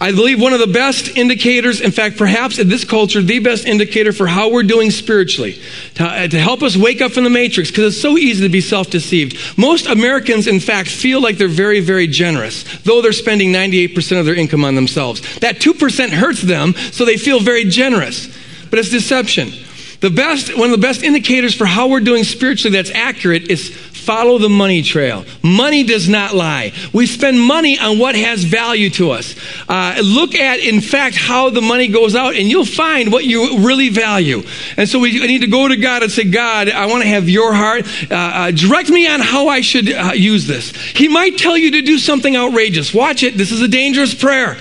I 0.00 0.12
believe 0.12 0.40
one 0.40 0.52
of 0.52 0.60
the 0.60 0.68
best 0.68 1.16
indicators, 1.16 1.80
in 1.80 1.90
fact, 1.90 2.16
perhaps 2.16 2.60
in 2.60 2.68
this 2.68 2.84
culture, 2.84 3.20
the 3.20 3.40
best 3.40 3.66
indicator 3.66 4.12
for 4.12 4.28
how 4.28 4.48
we're 4.48 4.62
doing 4.62 4.92
spiritually, 4.92 5.60
to, 5.94 6.04
uh, 6.04 6.28
to 6.28 6.38
help 6.38 6.62
us 6.62 6.76
wake 6.76 7.00
up 7.00 7.10
from 7.10 7.24
the 7.24 7.30
matrix, 7.30 7.70
because 7.70 7.94
it's 7.94 8.00
so 8.00 8.16
easy 8.16 8.44
to 8.44 8.48
be 8.48 8.60
self 8.60 8.90
deceived. 8.90 9.36
Most 9.58 9.86
Americans, 9.86 10.46
in 10.46 10.60
fact, 10.60 10.88
feel 10.88 11.20
like 11.20 11.36
they're 11.36 11.48
very, 11.48 11.80
very 11.80 12.06
generous, 12.06 12.62
though 12.84 13.02
they're 13.02 13.12
spending 13.12 13.52
98% 13.52 14.20
of 14.20 14.24
their 14.24 14.36
income 14.36 14.64
on 14.64 14.76
themselves. 14.76 15.20
That 15.40 15.56
2% 15.56 16.10
hurts 16.10 16.42
them, 16.42 16.74
so 16.92 17.04
they 17.04 17.16
feel 17.16 17.40
very 17.40 17.64
generous. 17.64 18.28
But 18.70 18.78
it's 18.78 18.90
deception. 18.90 19.52
The 20.00 20.10
best, 20.10 20.56
one 20.56 20.70
of 20.70 20.80
the 20.80 20.86
best 20.86 21.02
indicators 21.02 21.54
for 21.54 21.66
how 21.66 21.88
we're 21.88 22.00
doing 22.00 22.22
spiritually 22.22 22.76
that's 22.76 22.90
accurate 22.90 23.50
is 23.50 23.74
follow 24.08 24.38
the 24.38 24.48
money 24.48 24.80
trail. 24.80 25.24
Money 25.42 25.82
does 25.82 26.08
not 26.08 26.34
lie. 26.34 26.72
We 26.94 27.04
spend 27.06 27.40
money 27.40 27.78
on 27.78 27.98
what 27.98 28.14
has 28.14 28.44
value 28.44 28.90
to 28.90 29.10
us. 29.10 29.34
Uh, 29.68 30.00
look 30.02 30.36
at, 30.36 30.60
in 30.60 30.80
fact, 30.80 31.16
how 31.16 31.50
the 31.50 31.60
money 31.60 31.88
goes 31.88 32.14
out, 32.14 32.36
and 32.36 32.48
you'll 32.48 32.64
find 32.64 33.10
what 33.10 33.24
you 33.24 33.58
really 33.58 33.88
value. 33.88 34.44
And 34.76 34.88
so 34.88 35.00
we 35.00 35.12
need 35.12 35.42
to 35.42 35.48
go 35.48 35.66
to 35.66 35.76
God 35.76 36.04
and 36.04 36.12
say, 36.12 36.24
God, 36.24 36.70
I 36.70 36.86
want 36.86 37.02
to 37.02 37.08
have 37.08 37.28
your 37.28 37.52
heart. 37.52 37.86
Uh, 38.10 38.14
uh, 38.14 38.50
direct 38.52 38.88
me 38.90 39.08
on 39.08 39.20
how 39.20 39.48
I 39.48 39.60
should 39.60 39.92
uh, 39.92 40.12
use 40.14 40.46
this. 40.46 40.70
He 40.70 41.08
might 41.08 41.36
tell 41.36 41.58
you 41.58 41.72
to 41.72 41.82
do 41.82 41.98
something 41.98 42.36
outrageous. 42.36 42.94
Watch 42.94 43.24
it. 43.24 43.36
This 43.36 43.50
is 43.50 43.60
a 43.60 43.68
dangerous 43.68 44.14
prayer, 44.14 44.56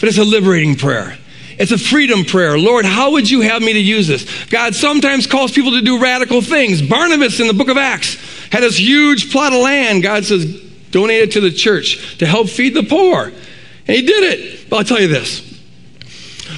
but 0.00 0.08
it's 0.08 0.18
a 0.18 0.24
liberating 0.24 0.74
prayer. 0.74 1.16
It's 1.58 1.72
a 1.72 1.78
freedom 1.78 2.24
prayer. 2.24 2.58
Lord, 2.58 2.84
how 2.84 3.12
would 3.12 3.30
you 3.30 3.42
have 3.42 3.62
me 3.62 3.72
to 3.72 3.80
use 3.80 4.08
this? 4.08 4.44
God 4.46 4.74
sometimes 4.74 5.26
calls 5.26 5.52
people 5.52 5.72
to 5.72 5.82
do 5.82 6.00
radical 6.00 6.40
things. 6.40 6.82
Barnabas 6.82 7.40
in 7.40 7.46
the 7.46 7.54
book 7.54 7.68
of 7.68 7.76
Acts 7.76 8.16
had 8.50 8.62
this 8.62 8.78
huge 8.78 9.30
plot 9.30 9.52
of 9.52 9.60
land. 9.60 10.02
God 10.02 10.24
says, 10.24 10.62
donate 10.90 11.22
it 11.22 11.32
to 11.32 11.40
the 11.40 11.50
church 11.50 12.18
to 12.18 12.26
help 12.26 12.48
feed 12.48 12.74
the 12.74 12.82
poor. 12.82 13.24
And 13.26 13.96
he 13.96 14.02
did 14.02 14.38
it. 14.38 14.70
But 14.70 14.76
I'll 14.76 14.84
tell 14.84 15.00
you 15.00 15.08
this. 15.08 15.52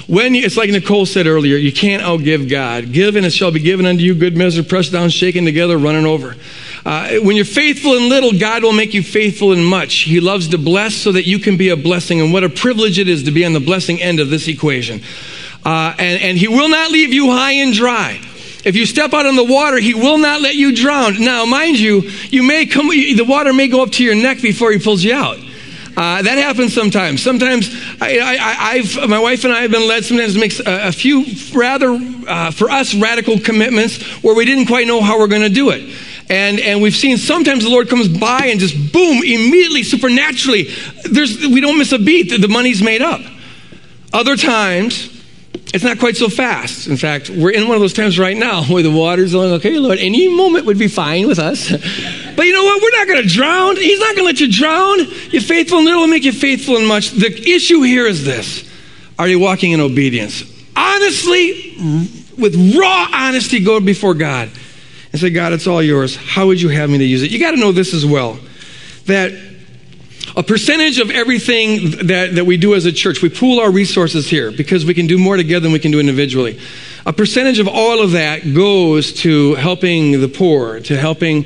When 0.07 0.35
you, 0.35 0.45
it's 0.45 0.57
like 0.57 0.69
Nicole 0.69 1.05
said 1.05 1.27
earlier, 1.27 1.57
you 1.57 1.71
can't 1.71 2.03
outgive 2.03 2.49
God. 2.49 2.91
Give 2.91 3.15
and 3.15 3.25
it 3.25 3.31
shall 3.31 3.51
be 3.51 3.59
given 3.59 3.85
unto 3.85 4.03
you, 4.03 4.15
good 4.15 4.37
measure, 4.37 4.63
pressed 4.63 4.91
down, 4.91 5.09
shaken 5.09 5.43
together, 5.45 5.77
running 5.77 6.05
over. 6.05 6.35
Uh, 6.87 7.19
when 7.19 7.35
you're 7.35 7.43
faithful 7.43 7.95
in 7.95 8.07
little, 8.07 8.31
God 8.31 8.63
will 8.63 8.71
make 8.71 8.93
you 8.93 9.03
faithful 9.03 9.51
in 9.51 9.61
much. 9.61 10.03
He 10.03 10.21
loves 10.21 10.47
to 10.47 10.57
bless 10.57 10.95
so 10.95 11.11
that 11.11 11.27
you 11.27 11.37
can 11.37 11.57
be 11.57 11.67
a 11.67 11.75
blessing. 11.75 12.21
And 12.21 12.31
what 12.31 12.45
a 12.45 12.49
privilege 12.49 12.97
it 12.97 13.09
is 13.09 13.23
to 13.23 13.31
be 13.31 13.43
on 13.43 13.51
the 13.51 13.59
blessing 13.59 14.01
end 14.01 14.21
of 14.21 14.29
this 14.29 14.47
equation. 14.47 15.01
Uh, 15.65 15.93
and, 15.99 16.21
and 16.21 16.37
He 16.37 16.47
will 16.47 16.69
not 16.69 16.89
leave 16.89 17.11
you 17.11 17.29
high 17.29 17.51
and 17.51 17.73
dry. 17.73 18.21
If 18.63 18.77
you 18.77 18.85
step 18.85 19.13
out 19.13 19.25
on 19.25 19.35
the 19.35 19.43
water, 19.43 19.77
he 19.77 19.93
will 19.95 20.17
not 20.17 20.41
let 20.41 20.55
you 20.55 20.73
drown. 20.73 21.21
Now, 21.23 21.45
mind 21.45 21.77
you, 21.77 22.03
you 22.29 22.41
may 22.41 22.65
come, 22.65 22.89
the 22.89 23.25
water 23.27 23.51
may 23.51 23.67
go 23.67 23.83
up 23.83 23.91
to 23.91 24.03
your 24.03 24.15
neck 24.15 24.41
before 24.41 24.71
he 24.71 24.79
pulls 24.79 25.03
you 25.03 25.13
out. 25.13 25.37
Uh, 25.95 26.21
that 26.21 26.37
happens 26.37 26.73
sometimes. 26.73 27.21
Sometimes 27.21 27.69
I, 28.01 28.81
have 28.81 29.09
my 29.09 29.19
wife 29.19 29.43
and 29.43 29.53
I 29.53 29.61
have 29.61 29.71
been 29.71 29.87
led 29.87 30.05
sometimes 30.05 30.33
to 30.35 30.39
make 30.39 30.57
a, 30.59 30.87
a 30.87 30.91
few 30.91 31.25
rather, 31.53 31.99
uh, 32.27 32.51
for 32.51 32.69
us, 32.69 32.93
radical 32.95 33.39
commitments 33.39 34.01
where 34.23 34.35
we 34.35 34.45
didn't 34.45 34.67
quite 34.67 34.87
know 34.87 35.01
how 35.01 35.19
we're 35.19 35.27
going 35.27 35.41
to 35.41 35.49
do 35.49 35.69
it. 35.69 35.93
And, 36.29 36.59
and 36.59 36.81
we've 36.81 36.95
seen 36.95 37.17
sometimes 37.17 37.63
the 37.63 37.69
Lord 37.69 37.89
comes 37.89 38.07
by 38.09 38.47
and 38.47 38.59
just 38.59 38.75
boom, 38.91 39.23
immediately, 39.23 39.83
supernaturally, 39.83 40.69
there's, 41.09 41.47
we 41.47 41.61
don't 41.61 41.77
miss 41.77 41.93
a 41.93 41.99
beat. 41.99 42.41
The, 42.41 42.47
money's 42.47 42.81
made 42.81 43.01
up. 43.01 43.21
Other 44.11 44.35
times, 44.35 45.13
it's 45.73 45.83
not 45.83 45.99
quite 45.99 46.17
so 46.17 46.27
fast. 46.27 46.87
In 46.87 46.97
fact, 46.97 47.29
we're 47.29 47.51
in 47.51 47.67
one 47.67 47.75
of 47.75 47.81
those 47.81 47.93
times 47.93 48.19
right 48.19 48.35
now 48.35 48.63
where 48.69 48.83
the 48.83 48.91
water's 48.91 49.31
going, 49.31 49.53
okay, 49.53 49.79
Lord, 49.79 49.99
any 49.99 50.27
moment 50.27 50.65
would 50.65 50.77
be 50.77 50.89
fine 50.89 51.27
with 51.27 51.39
us. 51.39 51.69
but 52.35 52.45
you 52.45 52.53
know 52.53 52.63
what? 52.63 52.81
We're 52.81 52.97
not 52.97 53.07
going 53.07 53.23
to 53.23 53.29
drown. 53.29 53.77
He's 53.77 53.99
not 53.99 54.15
going 54.15 54.19
to 54.19 54.23
let 54.23 54.39
you 54.41 54.51
drown. 54.51 54.99
You're 55.31 55.41
faithful 55.41 55.79
in 55.79 55.85
little, 55.85 56.01
will 56.01 56.07
make 56.07 56.25
you 56.25 56.33
faithful 56.33 56.75
in 56.75 56.85
much. 56.85 57.11
The 57.11 57.49
issue 57.49 57.83
here 57.83 58.05
is 58.05 58.25
this 58.25 58.69
Are 59.17 59.29
you 59.29 59.39
walking 59.39 59.71
in 59.71 59.79
obedience? 59.79 60.43
Honestly, 60.75 61.75
with 62.37 62.75
raw 62.77 63.07
honesty, 63.13 63.63
go 63.63 63.79
before 63.79 64.13
God 64.13 64.49
and 65.21 65.29
say, 65.29 65.33
God, 65.33 65.53
it's 65.53 65.67
all 65.67 65.81
yours. 65.81 66.15
How 66.15 66.47
would 66.47 66.61
you 66.61 66.69
have 66.69 66.89
me 66.89 66.99
to 66.99 67.05
use 67.05 67.23
it? 67.23 67.31
You 67.31 67.39
got 67.39 67.51
to 67.51 67.57
know 67.57 67.71
this 67.71 67.93
as 67.93 68.05
well 68.05 68.39
that 69.05 69.31
a 70.35 70.43
percentage 70.43 70.99
of 70.99 71.09
everything 71.09 72.07
that, 72.07 72.35
that 72.35 72.45
we 72.45 72.57
do 72.57 72.75
as 72.75 72.85
a 72.85 72.91
church, 72.91 73.21
we 73.21 73.29
pool 73.29 73.59
our 73.59 73.71
resources 73.71 74.29
here 74.29 74.51
because 74.51 74.85
we 74.85 74.93
can 74.93 75.07
do 75.07 75.17
more 75.17 75.37
together 75.37 75.61
than 75.61 75.71
we 75.71 75.79
can 75.79 75.91
do 75.91 75.99
individually. 75.99 76.59
A 77.05 77.13
percentage 77.13 77.59
of 77.59 77.67
all 77.67 78.01
of 78.01 78.11
that 78.11 78.53
goes 78.53 79.13
to 79.21 79.55
helping 79.55 80.19
the 80.19 80.27
poor, 80.27 80.79
to 80.81 80.97
helping 80.97 81.45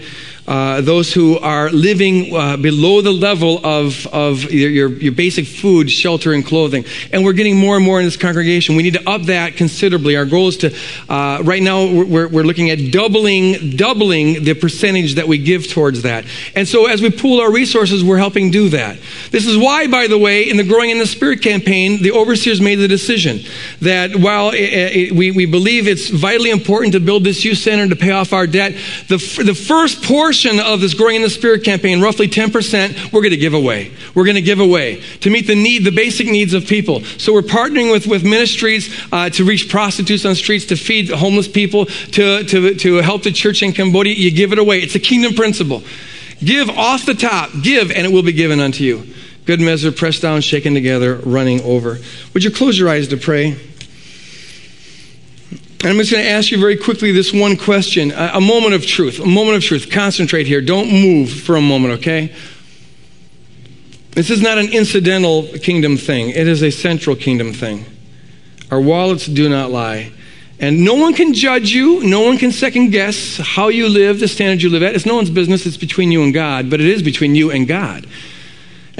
uh, 0.51 0.81
those 0.81 1.13
who 1.13 1.39
are 1.39 1.69
living 1.69 2.35
uh, 2.35 2.57
below 2.57 2.99
the 2.99 3.11
level 3.11 3.65
of, 3.65 4.05
of 4.07 4.51
your, 4.51 4.89
your 4.89 5.13
basic 5.13 5.47
food, 5.47 5.89
shelter, 5.89 6.33
and 6.33 6.45
clothing. 6.45 6.83
And 7.13 7.23
we're 7.23 7.31
getting 7.31 7.55
more 7.55 7.77
and 7.77 7.85
more 7.85 7.99
in 7.99 8.05
this 8.05 8.17
congregation. 8.17 8.75
We 8.75 8.83
need 8.83 8.95
to 8.95 9.09
up 9.09 9.21
that 9.27 9.55
considerably. 9.55 10.17
Our 10.17 10.25
goal 10.25 10.49
is 10.49 10.57
to, 10.57 10.75
uh, 11.07 11.41
right 11.43 11.63
now, 11.63 11.85
we're, 11.85 12.27
we're 12.27 12.43
looking 12.43 12.69
at 12.69 12.91
doubling, 12.91 13.77
doubling 13.77 14.43
the 14.43 14.53
percentage 14.53 15.15
that 15.15 15.25
we 15.25 15.37
give 15.37 15.69
towards 15.69 16.01
that. 16.01 16.25
And 16.53 16.67
so 16.67 16.85
as 16.85 17.01
we 17.01 17.11
pool 17.11 17.39
our 17.39 17.49
resources, 17.49 18.03
we're 18.03 18.17
helping 18.17 18.51
do 18.51 18.67
that. 18.69 18.99
This 19.29 19.47
is 19.47 19.57
why, 19.57 19.87
by 19.87 20.07
the 20.07 20.17
way, 20.17 20.49
in 20.49 20.57
the 20.57 20.65
Growing 20.65 20.89
in 20.89 20.97
the 20.97 21.07
Spirit 21.07 21.41
campaign, 21.41 22.03
the 22.03 22.11
overseers 22.11 22.59
made 22.59 22.75
the 22.75 22.89
decision 22.89 23.39
that 23.79 24.17
while 24.17 24.49
it, 24.49 24.57
it, 24.57 25.11
we, 25.13 25.31
we 25.31 25.45
believe 25.45 25.87
it's 25.87 26.09
vitally 26.09 26.49
important 26.49 26.91
to 26.91 26.99
build 26.99 27.23
this 27.23 27.45
youth 27.45 27.59
center 27.59 27.87
to 27.87 27.95
pay 27.95 28.11
off 28.11 28.33
our 28.33 28.47
debt, 28.47 28.73
the, 29.07 29.15
the 29.45 29.55
first 29.55 30.03
portion 30.03 30.40
portion 30.41 30.59
of 30.59 30.81
this 30.81 30.95
Growing 30.95 31.17
in 31.17 31.21
the 31.21 31.29
Spirit 31.29 31.63
campaign, 31.63 32.01
roughly 32.01 32.27
10%, 32.27 33.13
we're 33.13 33.21
going 33.21 33.31
to 33.31 33.37
give 33.37 33.53
away. 33.53 33.91
We're 34.15 34.25
going 34.25 34.35
to 34.35 34.41
give 34.41 34.59
away 34.59 35.01
to 35.21 35.29
meet 35.29 35.45
the 35.47 35.55
need, 35.55 35.83
the 35.83 35.91
basic 35.91 36.25
needs 36.27 36.53
of 36.53 36.65
people. 36.65 37.01
So 37.01 37.33
we're 37.33 37.41
partnering 37.41 37.91
with, 37.91 38.07
with 38.07 38.23
ministries 38.23 38.89
uh, 39.11 39.29
to 39.31 39.43
reach 39.43 39.69
prostitutes 39.69 40.25
on 40.25 40.35
streets, 40.35 40.65
to 40.65 40.75
feed 40.75 41.09
homeless 41.09 41.47
people, 41.47 41.85
to, 41.85 42.43
to, 42.43 42.75
to 42.75 42.95
help 42.97 43.23
the 43.23 43.31
church 43.31 43.61
in 43.61 43.71
Cambodia. 43.71 44.13
You 44.15 44.31
give 44.31 44.51
it 44.51 44.57
away. 44.57 44.79
It's 44.79 44.95
a 44.95 44.99
kingdom 44.99 45.33
principle. 45.33 45.83
Give 46.43 46.69
off 46.69 47.05
the 47.05 47.13
top, 47.13 47.51
give, 47.61 47.91
and 47.91 48.05
it 48.05 48.11
will 48.11 48.23
be 48.23 48.33
given 48.33 48.59
unto 48.59 48.83
you. 48.83 49.13
Good 49.45 49.59
measure, 49.59 49.91
pressed 49.91 50.23
down, 50.23 50.41
shaken 50.41 50.73
together, 50.73 51.15
running 51.17 51.61
over. 51.61 51.99
Would 52.33 52.43
you 52.43 52.51
close 52.51 52.79
your 52.79 52.89
eyes 52.89 53.07
to 53.09 53.17
pray? 53.17 53.57
And 55.83 55.89
I'm 55.89 55.97
just 55.97 56.11
going 56.11 56.23
to 56.23 56.29
ask 56.29 56.51
you 56.51 56.59
very 56.59 56.77
quickly 56.77 57.11
this 57.11 57.33
one 57.33 57.57
question 57.57 58.11
a, 58.11 58.33
a 58.35 58.41
moment 58.41 58.75
of 58.75 58.85
truth. 58.85 59.19
A 59.19 59.25
moment 59.25 59.57
of 59.57 59.63
truth. 59.63 59.89
Concentrate 59.89 60.45
here. 60.45 60.61
Don't 60.61 60.91
move 60.91 61.31
for 61.31 61.55
a 61.55 61.61
moment, 61.61 61.99
okay? 61.99 62.31
This 64.11 64.29
is 64.29 64.41
not 64.41 64.59
an 64.59 64.71
incidental 64.71 65.47
kingdom 65.59 65.97
thing, 65.97 66.29
it 66.29 66.47
is 66.47 66.61
a 66.61 66.69
central 66.69 67.15
kingdom 67.15 67.53
thing. 67.53 67.85
Our 68.69 68.79
wallets 68.79 69.25
do 69.25 69.49
not 69.49 69.71
lie. 69.71 70.11
And 70.59 70.85
no 70.85 70.93
one 70.93 71.15
can 71.15 71.33
judge 71.33 71.71
you. 71.71 72.03
No 72.03 72.21
one 72.21 72.37
can 72.37 72.51
second 72.51 72.91
guess 72.91 73.37
how 73.37 73.69
you 73.69 73.89
live, 73.89 74.19
the 74.19 74.27
standard 74.27 74.61
you 74.61 74.69
live 74.69 74.83
at. 74.83 74.93
It's 74.95 75.07
no 75.07 75.15
one's 75.15 75.31
business. 75.31 75.65
It's 75.65 75.75
between 75.75 76.11
you 76.11 76.21
and 76.21 76.31
God, 76.31 76.69
but 76.69 76.79
it 76.79 76.85
is 76.85 77.01
between 77.01 77.33
you 77.33 77.49
and 77.49 77.67
God. 77.67 78.05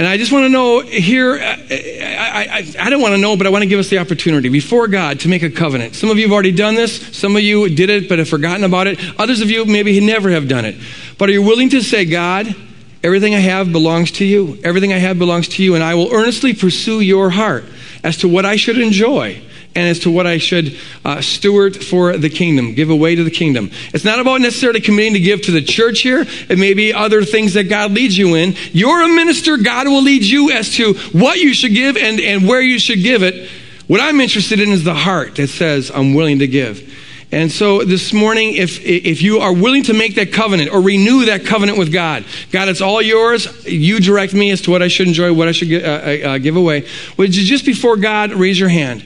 And 0.01 0.07
I 0.07 0.17
just 0.17 0.31
want 0.31 0.45
to 0.45 0.49
know 0.49 0.79
here, 0.79 1.35
uh, 1.35 1.57
I, 1.69 2.47
I, 2.49 2.85
I, 2.85 2.89
don't 2.89 3.03
want 3.03 3.13
to 3.13 3.21
know, 3.21 3.37
but 3.37 3.45
I 3.45 3.51
want 3.51 3.61
to 3.61 3.67
give 3.67 3.77
us 3.77 3.89
the 3.89 3.99
opportunity 3.99 4.49
before 4.49 4.87
God 4.87 5.19
to 5.19 5.27
make 5.27 5.43
a 5.43 5.49
covenant. 5.51 5.93
Some 5.93 6.09
of 6.09 6.17
you 6.17 6.23
have 6.23 6.33
already 6.33 6.51
done 6.51 6.73
this. 6.73 7.15
Some 7.15 7.35
of 7.35 7.43
you 7.43 7.69
did 7.69 7.91
it 7.91 8.09
but 8.09 8.17
have 8.17 8.27
forgotten 8.27 8.63
about 8.63 8.87
it. 8.87 8.99
Others 9.19 9.41
of 9.41 9.51
you 9.51 9.63
maybe 9.63 9.99
never 9.99 10.31
have 10.31 10.47
done 10.47 10.65
it. 10.65 10.75
But 11.19 11.29
are 11.29 11.33
you 11.33 11.43
willing 11.43 11.69
to 11.69 11.83
say, 11.83 12.05
God, 12.05 12.55
everything 13.03 13.35
I 13.35 13.41
have 13.41 13.71
belongs 13.71 14.09
to 14.13 14.25
you? 14.25 14.57
Everything 14.63 14.91
I 14.91 14.97
have 14.97 15.19
belongs 15.19 15.47
to 15.49 15.63
you, 15.63 15.75
and 15.75 15.83
I 15.83 15.93
will 15.93 16.11
earnestly 16.11 16.55
pursue 16.55 17.01
your 17.01 17.29
heart 17.29 17.65
as 18.03 18.17
to 18.17 18.27
what 18.27 18.43
I 18.43 18.55
should 18.55 18.79
enjoy 18.79 19.39
and 19.73 19.87
as 19.87 19.99
to 19.99 20.11
what 20.11 20.27
I 20.27 20.37
should 20.37 20.77
uh, 21.05 21.21
steward 21.21 21.75
for 21.75 22.17
the 22.17 22.29
kingdom, 22.29 22.73
give 22.73 22.89
away 22.89 23.15
to 23.15 23.23
the 23.23 23.31
kingdom. 23.31 23.71
It's 23.93 24.03
not 24.03 24.19
about 24.19 24.41
necessarily 24.41 24.81
committing 24.81 25.13
to 25.13 25.19
give 25.19 25.43
to 25.43 25.51
the 25.51 25.61
church 25.61 26.01
here. 26.01 26.25
It 26.49 26.59
may 26.59 26.73
be 26.73 26.93
other 26.93 27.23
things 27.23 27.53
that 27.53 27.65
God 27.65 27.91
leads 27.91 28.17
you 28.17 28.35
in. 28.35 28.55
You're 28.73 29.01
a 29.01 29.07
minister. 29.07 29.57
God 29.57 29.87
will 29.87 30.03
lead 30.03 30.23
you 30.23 30.51
as 30.51 30.75
to 30.75 30.93
what 31.13 31.39
you 31.39 31.53
should 31.53 31.73
give 31.73 31.95
and, 31.95 32.19
and 32.19 32.47
where 32.47 32.61
you 32.61 32.79
should 32.79 33.01
give 33.01 33.23
it. 33.23 33.49
What 33.87 34.01
I'm 34.01 34.19
interested 34.19 34.59
in 34.59 34.69
is 34.69 34.83
the 34.83 34.93
heart 34.93 35.35
that 35.35 35.47
says, 35.47 35.91
I'm 35.93 36.13
willing 36.13 36.39
to 36.39 36.47
give. 36.47 36.89
And 37.31 37.49
so 37.49 37.85
this 37.85 38.11
morning, 38.11 38.55
if, 38.55 38.85
if 38.85 39.21
you 39.21 39.39
are 39.39 39.53
willing 39.53 39.83
to 39.83 39.93
make 39.93 40.15
that 40.15 40.33
covenant 40.33 40.69
or 40.73 40.81
renew 40.81 41.25
that 41.25 41.45
covenant 41.45 41.77
with 41.77 41.93
God, 41.93 42.25
God, 42.51 42.67
it's 42.67 42.81
all 42.81 43.01
yours. 43.01 43.65
You 43.65 44.01
direct 44.01 44.33
me 44.33 44.51
as 44.51 44.61
to 44.63 44.71
what 44.71 44.81
I 44.81 44.89
should 44.89 45.07
enjoy, 45.07 45.33
what 45.33 45.47
I 45.47 45.53
should 45.53 45.71
uh, 45.73 45.87
uh, 45.87 46.29
uh, 46.29 46.37
give 46.39 46.57
away. 46.57 46.85
Would 47.15 47.35
you 47.35 47.45
just 47.45 47.65
before 47.65 47.95
God 47.95 48.33
raise 48.33 48.59
your 48.59 48.67
hand? 48.67 49.05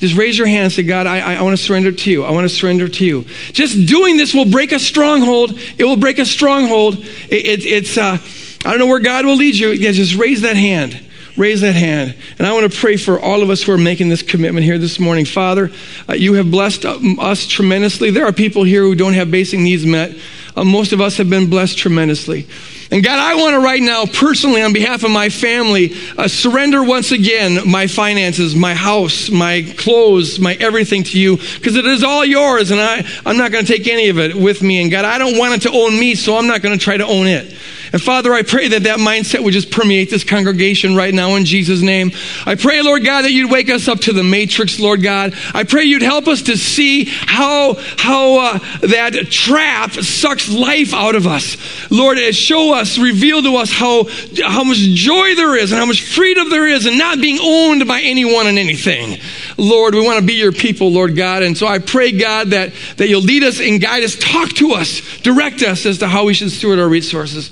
Just 0.00 0.16
raise 0.16 0.38
your 0.38 0.46
hand 0.46 0.64
and 0.64 0.72
say, 0.72 0.82
God, 0.82 1.06
I, 1.06 1.36
I 1.36 1.42
want 1.42 1.56
to 1.56 1.62
surrender 1.62 1.92
to 1.92 2.10
you. 2.10 2.24
I 2.24 2.30
want 2.30 2.48
to 2.48 2.48
surrender 2.48 2.88
to 2.88 3.04
you. 3.04 3.26
Just 3.52 3.86
doing 3.86 4.16
this 4.16 4.32
will 4.32 4.50
break 4.50 4.72
a 4.72 4.78
stronghold. 4.78 5.52
It 5.76 5.84
will 5.84 5.98
break 5.98 6.18
a 6.18 6.24
stronghold. 6.24 6.96
It, 7.28 7.30
it, 7.30 7.66
it's, 7.66 7.98
uh, 7.98 8.16
I 8.64 8.70
don't 8.70 8.78
know 8.78 8.86
where 8.86 9.00
God 9.00 9.26
will 9.26 9.36
lead 9.36 9.56
you. 9.56 9.68
Yeah, 9.68 9.92
just 9.92 10.16
raise 10.16 10.40
that 10.40 10.56
hand. 10.56 10.98
Raise 11.36 11.60
that 11.60 11.74
hand. 11.74 12.16
And 12.38 12.46
I 12.46 12.52
want 12.54 12.72
to 12.72 12.78
pray 12.78 12.96
for 12.96 13.20
all 13.20 13.42
of 13.42 13.50
us 13.50 13.62
who 13.62 13.72
are 13.72 13.78
making 13.78 14.08
this 14.08 14.22
commitment 14.22 14.64
here 14.64 14.78
this 14.78 14.98
morning. 14.98 15.26
Father, 15.26 15.70
uh, 16.08 16.14
you 16.14 16.32
have 16.34 16.50
blessed 16.50 16.86
um, 16.86 17.20
us 17.20 17.46
tremendously. 17.46 18.10
There 18.10 18.24
are 18.24 18.32
people 18.32 18.64
here 18.64 18.82
who 18.82 18.94
don't 18.94 19.14
have 19.14 19.30
basic 19.30 19.60
needs 19.60 19.84
met. 19.84 20.16
Uh, 20.56 20.64
most 20.64 20.92
of 20.92 21.02
us 21.02 21.18
have 21.18 21.28
been 21.28 21.50
blessed 21.50 21.76
tremendously. 21.76 22.46
And 22.92 23.04
God, 23.04 23.20
I 23.20 23.36
want 23.36 23.54
to 23.54 23.60
right 23.60 23.80
now, 23.80 24.04
personally, 24.04 24.62
on 24.62 24.72
behalf 24.72 25.04
of 25.04 25.12
my 25.12 25.28
family, 25.28 25.92
uh, 26.18 26.26
surrender 26.26 26.82
once 26.82 27.12
again 27.12 27.70
my 27.70 27.86
finances, 27.86 28.56
my 28.56 28.74
house, 28.74 29.30
my 29.30 29.62
clothes, 29.76 30.40
my 30.40 30.54
everything 30.54 31.04
to 31.04 31.20
you, 31.20 31.36
because 31.36 31.76
it 31.76 31.86
is 31.86 32.02
all 32.02 32.24
yours, 32.24 32.72
and 32.72 32.80
I, 32.80 33.06
I'm 33.24 33.36
not 33.36 33.52
going 33.52 33.64
to 33.64 33.72
take 33.72 33.86
any 33.86 34.08
of 34.08 34.18
it 34.18 34.34
with 34.34 34.60
me. 34.60 34.82
And 34.82 34.90
God, 34.90 35.04
I 35.04 35.18
don't 35.18 35.38
want 35.38 35.54
it 35.54 35.62
to 35.68 35.70
own 35.70 36.00
me, 36.00 36.16
so 36.16 36.36
I'm 36.36 36.48
not 36.48 36.62
going 36.62 36.76
to 36.76 36.84
try 36.84 36.96
to 36.96 37.06
own 37.06 37.28
it. 37.28 37.54
And 37.92 38.00
Father, 38.00 38.32
I 38.32 38.42
pray 38.42 38.68
that 38.68 38.84
that 38.84 38.98
mindset 38.98 39.42
would 39.42 39.52
just 39.52 39.70
permeate 39.70 40.10
this 40.10 40.22
congregation 40.22 40.94
right 40.94 41.12
now 41.12 41.34
in 41.34 41.44
Jesus' 41.44 41.80
name. 41.82 42.12
I 42.46 42.54
pray, 42.54 42.82
Lord 42.82 43.04
God, 43.04 43.22
that 43.22 43.32
you'd 43.32 43.50
wake 43.50 43.68
us 43.68 43.88
up 43.88 44.00
to 44.00 44.12
the 44.12 44.22
matrix, 44.22 44.78
Lord 44.78 45.02
God. 45.02 45.34
I 45.54 45.64
pray 45.64 45.84
you'd 45.84 46.02
help 46.02 46.28
us 46.28 46.42
to 46.42 46.56
see 46.56 47.06
how, 47.06 47.74
how 47.96 48.54
uh, 48.54 48.58
that 48.82 49.28
trap 49.30 49.92
sucks 49.92 50.48
life 50.48 50.94
out 50.94 51.16
of 51.16 51.26
us. 51.26 51.56
Lord, 51.90 52.18
show 52.34 52.74
us, 52.74 52.96
reveal 52.96 53.42
to 53.42 53.56
us 53.56 53.72
how, 53.72 54.04
how 54.44 54.62
much 54.62 54.78
joy 54.78 55.34
there 55.34 55.56
is 55.56 55.72
and 55.72 55.80
how 55.80 55.86
much 55.86 56.02
freedom 56.02 56.48
there 56.48 56.68
is 56.68 56.86
and 56.86 56.96
not 56.96 57.20
being 57.20 57.38
owned 57.42 57.88
by 57.88 58.00
anyone 58.02 58.46
and 58.46 58.58
anything. 58.58 59.18
Lord, 59.56 59.94
we 59.94 60.04
want 60.04 60.20
to 60.20 60.24
be 60.24 60.34
your 60.34 60.52
people, 60.52 60.92
Lord 60.92 61.16
God. 61.16 61.42
And 61.42 61.58
so 61.58 61.66
I 61.66 61.80
pray, 61.80 62.12
God, 62.12 62.48
that, 62.48 62.72
that 62.98 63.08
you'll 63.08 63.22
lead 63.22 63.42
us 63.42 63.60
and 63.60 63.80
guide 63.80 64.04
us, 64.04 64.16
talk 64.16 64.50
to 64.54 64.72
us, 64.72 65.00
direct 65.22 65.62
us 65.62 65.86
as 65.86 65.98
to 65.98 66.08
how 66.08 66.26
we 66.26 66.34
should 66.34 66.52
steward 66.52 66.78
our 66.78 66.88
resources 66.88 67.50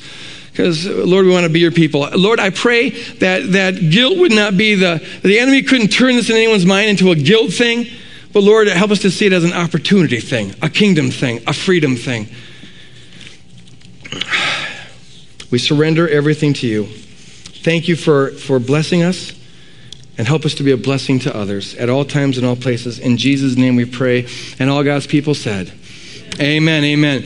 because 0.59 0.89
lord 0.89 1.25
we 1.25 1.31
want 1.31 1.47
to 1.47 1.53
be 1.53 1.61
your 1.61 1.71
people. 1.71 2.09
Lord 2.17 2.41
i 2.41 2.51
pray 2.51 2.91
that 2.91 3.53
that 3.53 3.91
guilt 3.91 4.19
would 4.19 4.33
not 4.33 4.57
be 4.57 4.75
the 4.75 5.01
the 5.23 5.39
enemy 5.39 5.63
couldn't 5.63 5.89
turn 5.89 6.17
this 6.17 6.31
in 6.31 6.37
anyone's 6.37 6.67
mind 6.67 6.91
into 6.91 7.13
a 7.13 7.15
guilt 7.15 7.53
thing. 7.53 7.87
But 8.33 8.43
lord 8.43 8.67
help 8.67 8.91
us 8.91 8.99
to 9.01 9.11
see 9.11 9.27
it 9.27 9.33
as 9.33 9.45
an 9.45 9.53
opportunity 9.53 10.19
thing 10.19 10.57
a 10.61 10.69
kingdom 10.69 11.13
thing 11.13 11.43
a 11.47 11.53
freedom 11.53 11.97
thing. 11.97 12.29
We 15.51 15.59
surrender 15.59 16.07
everything 16.07 16.53
to 16.55 16.67
you. 16.67 16.85
Thank 16.85 17.89
you 17.89 17.97
for 17.97 18.33
for 18.33 18.59
blessing 18.59 19.03
us 19.03 19.33
and 20.19 20.27
help 20.27 20.45
us 20.45 20.53
to 20.57 20.63
be 20.63 20.73
a 20.73 20.77
blessing 20.77 21.21
to 21.21 21.35
others 21.35 21.75
at 21.77 21.89
all 21.89 22.05
times 22.05 22.37
and 22.37 22.47
all 22.47 22.57
places. 22.57 22.99
In 22.99 23.17
jesus 23.17 23.57
name 23.57 23.77
we 23.77 23.85
pray 23.85 24.27
and 24.59 24.69
all 24.69 24.83
god's 24.83 25.07
people 25.07 25.35
said 25.35 25.73
amen 26.41 26.85
amen 26.85 27.25